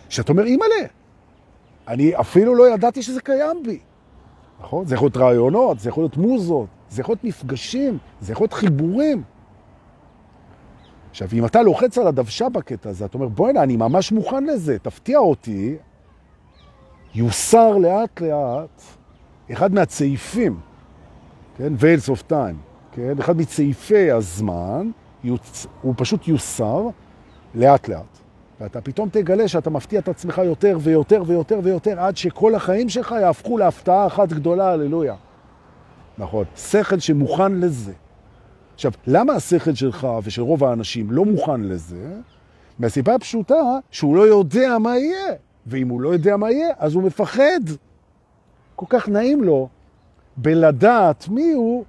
שאתה 0.10 0.32
אומר, 0.32 0.44
אימא'לה, 0.44 0.88
אני 1.88 2.20
אפילו 2.20 2.56
לא 2.56 2.74
ידעתי 2.74 3.02
שזה 3.02 3.22
קיים 3.22 3.64
בי. 3.66 3.80
נכון? 4.62 4.86
זה 4.86 4.96
יכול 4.96 5.06
להיות 5.06 5.18
רעיונות, 5.18 5.80
זה 5.80 5.90
יכול 5.90 6.04
להיות 6.04 6.18
מוזות, 6.18 6.68
זה 6.90 7.02
יכול 7.02 7.14
להיות 7.14 7.24
מפגשים, 7.24 7.98
זה 8.22 8.32
יכול 8.32 8.44
להיות 8.44 8.54
חיבורים. 8.54 9.24
עכשיו, 11.10 11.28
אם 11.34 11.46
אתה 11.46 11.62
לוחץ 11.62 11.98
על 11.98 12.08
הדוושה 12.08 12.50
בקטע 12.50 12.90
הזה, 12.90 13.06
אתה 13.06 13.18
אומר, 13.18 13.28
בואי 13.28 13.50
הנה, 13.50 13.64
אני 13.64 13.78
ממש 13.78 14.12
מוכן 14.12 14.44
לזה, 14.44 14.80
תפתיע 14.80 15.18
אותי, 15.18 15.76
יוסר 17.16 17.78
לאט 17.78 18.22
לאט 18.22 18.82
אחד 19.52 19.74
מהצעיפים, 19.74 20.60
כן, 21.58 21.74
Veils 21.80 22.10
of 22.10 22.32
Time, 22.32 22.56
כן, 22.92 23.20
אחד 23.20 23.38
מצעיפי 23.38 24.12
הזמן, 24.12 24.92
יוצ... 25.24 25.68
הוא 25.82 25.94
פשוט 25.98 26.28
יוסר 26.28 26.88
לאט 27.56 27.88
לאט. 27.88 28.18
ואתה 28.62 28.82
פתאום 28.82 29.10
תגלה 29.10 29.48
שאתה 29.48 29.70
מפתיע 29.70 30.00
את 30.00 30.08
עצמך 30.08 30.42
יותר 30.46 30.78
ויותר 30.82 31.24
ויותר 31.26 31.60
ויותר, 31.64 32.00
עד 32.00 32.18
שכל 32.18 32.56
החיים 32.56 32.90
שלך 32.90 33.16
יהפכו 33.22 33.58
להפתעה 33.58 34.08
אחת 34.08 34.30
גדולה, 34.30 34.72
הללויה. 34.72 35.16
נכון, 36.18 36.46
שכל 36.56 37.00
שמוכן 37.00 37.52
לזה. 37.52 37.94
עכשיו, 38.74 38.92
למה 39.08 39.34
השכל 39.34 39.74
שלך 39.74 40.08
ושל 40.24 40.42
רוב 40.42 40.64
האנשים 40.64 41.12
לא 41.12 41.26
מוכן 41.26 41.62
לזה? 41.62 42.14
מהסיבה 42.80 43.16
הפשוטה 43.16 43.80
שהוא 43.92 44.16
לא 44.16 44.28
יודע 44.28 44.78
מה 44.78 44.98
יהיה. 44.98 45.34
ואם 45.68 45.90
הוא 45.90 46.02
לא 46.02 46.10
יודע 46.10 46.38
מה 46.38 46.52
יהיה, 46.52 46.74
אז 46.78 46.94
הוא 46.94 47.04
מפחד. 47.04 47.62
כל 48.76 48.86
כך 48.90 49.10
נעים 49.10 49.44
לו 49.44 49.70
בלדעת 50.38 51.28
מי 51.28 51.52
הוא, 51.52 51.86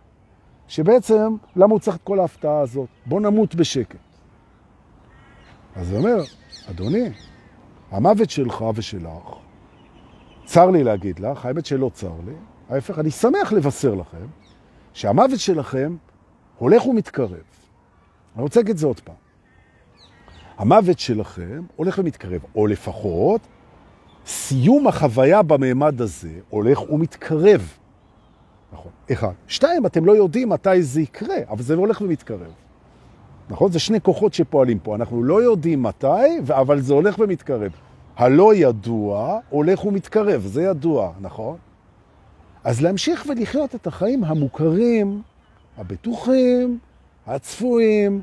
שבעצם, 0.68 1.36
למה 1.56 1.72
הוא 1.72 1.80
צריך 1.80 1.96
את 1.96 2.02
כל 2.04 2.20
ההפתעה 2.20 2.60
הזאת? 2.60 2.88
בוא 3.06 3.20
נמות 3.20 3.54
בשקט. 3.54 3.96
אז 5.76 5.90
הוא 5.92 5.98
אומר, 5.98 6.16
אדוני, 6.70 7.10
המוות 7.90 8.30
שלך 8.30 8.64
ושלך, 8.74 9.36
צר 10.44 10.70
לי 10.70 10.84
להגיד 10.84 11.18
לך, 11.18 11.46
האמת 11.46 11.66
שלא 11.66 11.90
צר 11.94 12.14
לי, 12.26 12.34
ההפך, 12.68 12.98
אני 12.98 13.10
שמח 13.10 13.52
לבשר 13.52 13.94
לכם, 13.94 14.26
שהמוות 14.92 15.38
שלכם 15.38 15.96
הולך 16.58 16.86
ומתקרב. 16.86 17.42
אני 18.34 18.42
רוצה 18.42 18.60
להגיד 18.60 18.70
את 18.70 18.78
זה 18.78 18.86
עוד 18.86 19.00
פעם. 19.00 19.14
המוות 20.58 20.98
שלכם 20.98 21.62
הולך 21.76 21.98
ומתקרב, 21.98 22.40
או 22.54 22.66
לפחות 22.66 23.40
סיום 24.26 24.86
החוויה 24.88 25.42
במעמד 25.42 26.00
הזה 26.00 26.30
הולך 26.50 26.90
ומתקרב. 26.90 27.72
נכון, 28.72 28.92
אחד. 29.12 29.32
שתיים, 29.48 29.86
אתם 29.86 30.04
לא 30.04 30.12
יודעים 30.16 30.48
מתי 30.48 30.82
זה 30.82 31.00
יקרה, 31.00 31.36
אבל 31.50 31.62
זה 31.62 31.74
הולך 31.74 32.00
ומתקרב. 32.00 32.52
נכון? 33.50 33.72
זה 33.72 33.78
שני 33.78 34.00
כוחות 34.00 34.34
שפועלים 34.34 34.78
פה. 34.78 34.94
אנחנו 34.94 35.22
לא 35.22 35.42
יודעים 35.42 35.82
מתי, 35.82 36.38
אבל 36.50 36.80
זה 36.80 36.94
הולך 36.94 37.18
ומתקרב. 37.18 37.72
הלא 38.16 38.54
ידוע 38.54 39.38
הולך 39.50 39.84
ומתקרב, 39.84 40.42
זה 40.46 40.62
ידוע, 40.62 41.12
נכון? 41.20 41.56
אז 42.64 42.80
להמשיך 42.82 43.26
ולחיות 43.28 43.74
את 43.74 43.86
החיים 43.86 44.24
המוכרים, 44.24 45.22
הבטוחים, 45.78 46.78
הצפויים, 47.26 48.20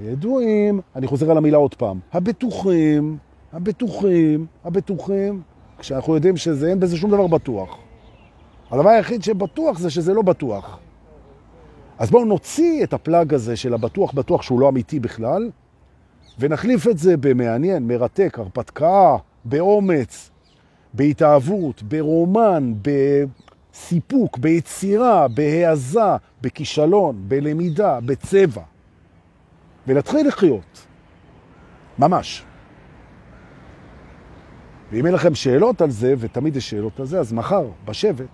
הידועים, 0.00 0.80
אני 0.96 1.06
חוזר 1.06 1.30
על 1.30 1.36
המילה 1.36 1.56
עוד 1.56 1.74
פעם, 1.74 1.98
הבטוחים, 2.12 3.18
הבטוחים, 3.52 4.46
הבטוחים, 4.64 5.42
כשאנחנו 5.78 6.14
יודעים 6.14 6.36
שזה 6.36 6.70
אין 6.70 6.80
בזה 6.80 6.96
שום 6.96 7.10
דבר 7.10 7.26
בטוח. 7.26 7.78
הדבר 8.70 8.88
היחיד 8.88 9.22
שבטוח 9.22 9.78
זה 9.78 9.90
שזה 9.90 10.14
לא 10.14 10.22
בטוח. 10.22 10.78
אז 11.98 12.10
בואו 12.10 12.24
נוציא 12.24 12.84
את 12.84 12.92
הפלאג 12.92 13.34
הזה 13.34 13.56
של 13.56 13.74
הבטוח 13.74 14.12
בטוח 14.12 14.42
שהוא 14.42 14.60
לא 14.60 14.68
אמיתי 14.68 15.00
בכלל, 15.00 15.50
ונחליף 16.38 16.88
את 16.88 16.98
זה 16.98 17.16
במעניין, 17.16 17.88
מרתק, 17.88 18.38
הרפתקה, 18.38 19.16
באומץ, 19.44 20.30
בהתאהבות, 20.94 21.82
ברומן, 21.82 22.72
בסיפוק, 22.82 24.38
ביצירה, 24.38 25.28
בהעזה, 25.28 26.16
בכישלון, 26.42 27.16
בלמידה, 27.28 28.00
בצבע. 28.00 28.62
ולהתחיל 29.86 30.28
לחיות. 30.28 30.86
ממש. 31.98 32.44
ואם 34.92 35.06
אין 35.06 35.14
לכם 35.14 35.34
שאלות 35.34 35.80
על 35.80 35.90
זה, 35.90 36.14
ותמיד 36.18 36.56
יש 36.56 36.70
שאלות 36.70 37.00
על 37.00 37.06
זה, 37.06 37.20
אז 37.20 37.32
מחר, 37.32 37.66
בשבט, 37.84 38.26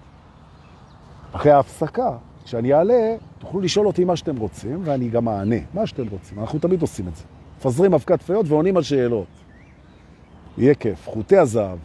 אחרי 1.32 1.52
ההפסקה, 1.52 2.16
כשאני 2.44 2.74
אעלה, 2.74 3.16
תוכלו 3.38 3.60
לשאול 3.60 3.86
אותי 3.86 4.04
מה 4.04 4.16
שאתם 4.16 4.36
רוצים, 4.36 4.80
ואני 4.84 5.08
גם 5.08 5.28
אענה, 5.28 5.56
מה 5.74 5.86
שאתם 5.86 6.08
רוצים. 6.10 6.40
אנחנו 6.40 6.58
תמיד 6.58 6.82
עושים 6.82 7.08
את 7.08 7.16
זה. 7.16 7.24
מפזרים 7.58 7.94
אבקת 7.94 8.22
פיות 8.22 8.46
ועונים 8.48 8.76
על 8.76 8.82
שאלות. 8.82 9.26
יהיה 10.58 10.74
כיף. 10.74 11.08
חוטי 11.08 11.36
הזהב. 11.36 11.78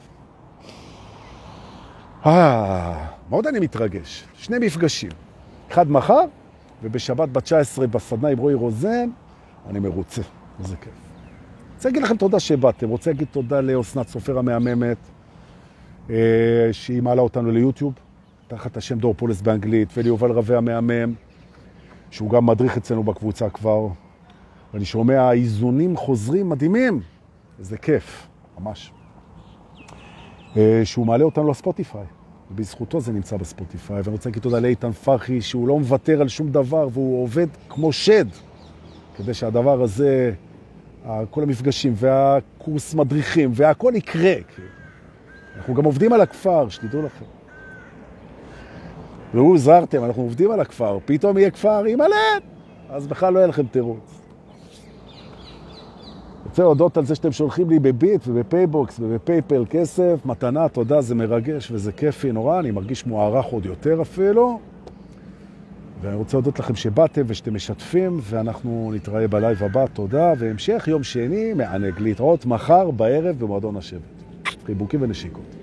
אה, 2.25 3.07
מאוד 3.29 3.47
אני 3.47 3.59
מתרגש. 3.59 4.23
שני 4.33 4.57
מפגשים. 4.59 5.11
אחד 5.71 5.91
מחר, 5.91 6.23
ובשבת 6.83 7.29
ב-19 7.29 7.87
בסדנה 7.87 8.27
עם 8.29 8.37
רועי 8.37 8.55
רוזן, 8.55 9.09
אני 9.69 9.79
מרוצה. 9.79 10.21
איזה 10.59 10.75
כיף. 10.75 11.08
רוצה 11.79 11.89
להגיד 11.89 12.03
לכם 12.03 12.17
תודה 12.17 12.39
שבאתם. 12.39 12.89
רוצה 12.89 13.11
להגיד 13.11 13.27
תודה 13.31 13.61
לאוסנת 13.61 14.07
סופר 14.07 14.39
המהממת, 14.39 14.97
אה, 16.09 16.15
שהיא 16.71 17.01
מעלה 17.01 17.21
אותנו 17.21 17.51
ליוטיוב. 17.51 17.93
תחת 18.47 18.77
השם 18.77 18.99
דור 18.99 19.13
פולס 19.17 19.41
באנגלית, 19.41 19.89
וליובל 19.97 20.31
רווה 20.31 20.57
המהמם, 20.57 21.13
שהוא 22.11 22.29
גם 22.29 22.45
מדריך 22.45 22.77
אצלנו 22.77 23.03
בקבוצה 23.03 23.49
כבר, 23.49 23.87
ואני 24.73 24.85
שומע 24.85 25.31
איזונים 25.31 25.97
חוזרים 25.97 26.49
מדהימים, 26.49 27.01
איזה 27.59 27.77
כיף, 27.77 28.27
ממש. 28.59 28.91
אה, 30.57 30.81
שהוא 30.83 31.05
מעלה 31.05 31.23
אותנו 31.23 31.49
לספוטיפיי, 31.49 32.05
ובזכותו 32.51 32.99
זה 32.99 33.11
נמצא 33.11 33.37
בספוטיפיי, 33.37 34.01
ואני 34.01 34.11
רוצה 34.11 34.29
להגיד 34.29 34.43
תודה 34.43 34.59
לאיתן 34.59 34.91
פרחי, 34.91 35.41
שהוא 35.41 35.67
לא 35.67 35.79
מוותר 35.79 36.21
על 36.21 36.27
שום 36.27 36.49
דבר, 36.49 36.87
והוא 36.93 37.23
עובד 37.23 37.47
כמו 37.69 37.91
שד, 37.91 38.25
כדי 39.17 39.33
שהדבר 39.33 39.81
הזה, 39.81 40.33
כל 41.29 41.43
המפגשים 41.43 41.93
והקורס 41.95 42.93
מדריכים, 42.93 43.51
והכל 43.53 43.93
יקרה. 43.95 44.33
אנחנו 45.57 45.73
גם 45.73 45.85
עובדים 45.85 46.13
על 46.13 46.21
הכפר, 46.21 46.69
שתדעו 46.69 47.01
לכם. 47.01 47.25
והוא 49.33 49.57
זרתם, 49.57 50.03
אנחנו 50.03 50.21
עובדים 50.21 50.51
על 50.51 50.59
הכפר, 50.59 50.97
פתאום 51.05 51.37
יהיה 51.37 51.51
כפר 51.51 51.69
הלב, 51.69 52.43
אז 52.89 53.07
בכלל 53.07 53.33
לא 53.33 53.39
יהיה 53.39 53.47
לכם 53.47 53.65
תירוץ. 53.65 54.19
רוצה 56.45 56.63
להודות 56.63 56.97
על 56.97 57.05
זה 57.05 57.15
שאתם 57.15 57.31
שולחים 57.31 57.69
לי 57.69 57.79
בביט 57.79 58.21
ובפייבוקס 58.27 58.99
ובפייפל 58.99 59.65
כסף, 59.69 60.19
מתנה, 60.25 60.69
תודה, 60.69 61.01
זה 61.01 61.15
מרגש 61.15 61.71
וזה 61.71 61.91
כיפי 61.91 62.31
נורא, 62.31 62.59
אני 62.59 62.71
מרגיש 62.71 63.05
מוערך 63.05 63.45
עוד 63.45 63.65
יותר 63.65 64.01
אפילו. 64.01 64.59
ואני 66.01 66.15
רוצה 66.15 66.37
להודות 66.37 66.59
לכם 66.59 66.75
שבאתם 66.75 67.21
ושאתם 67.27 67.53
משתפים, 67.53 68.19
ואנחנו 68.23 68.91
נתראה 68.95 69.27
בלייב 69.27 69.63
הבא, 69.63 69.85
תודה, 69.93 70.33
והמשך 70.37 70.85
יום 70.87 71.03
שני 71.03 71.53
מענג 71.53 71.99
להתראות 71.99 72.45
מחר 72.45 72.91
בערב 72.91 73.39
במועדון 73.39 73.77
השבט. 73.77 74.01
חיבוקים 74.65 75.01
ונשיקות. 75.01 75.58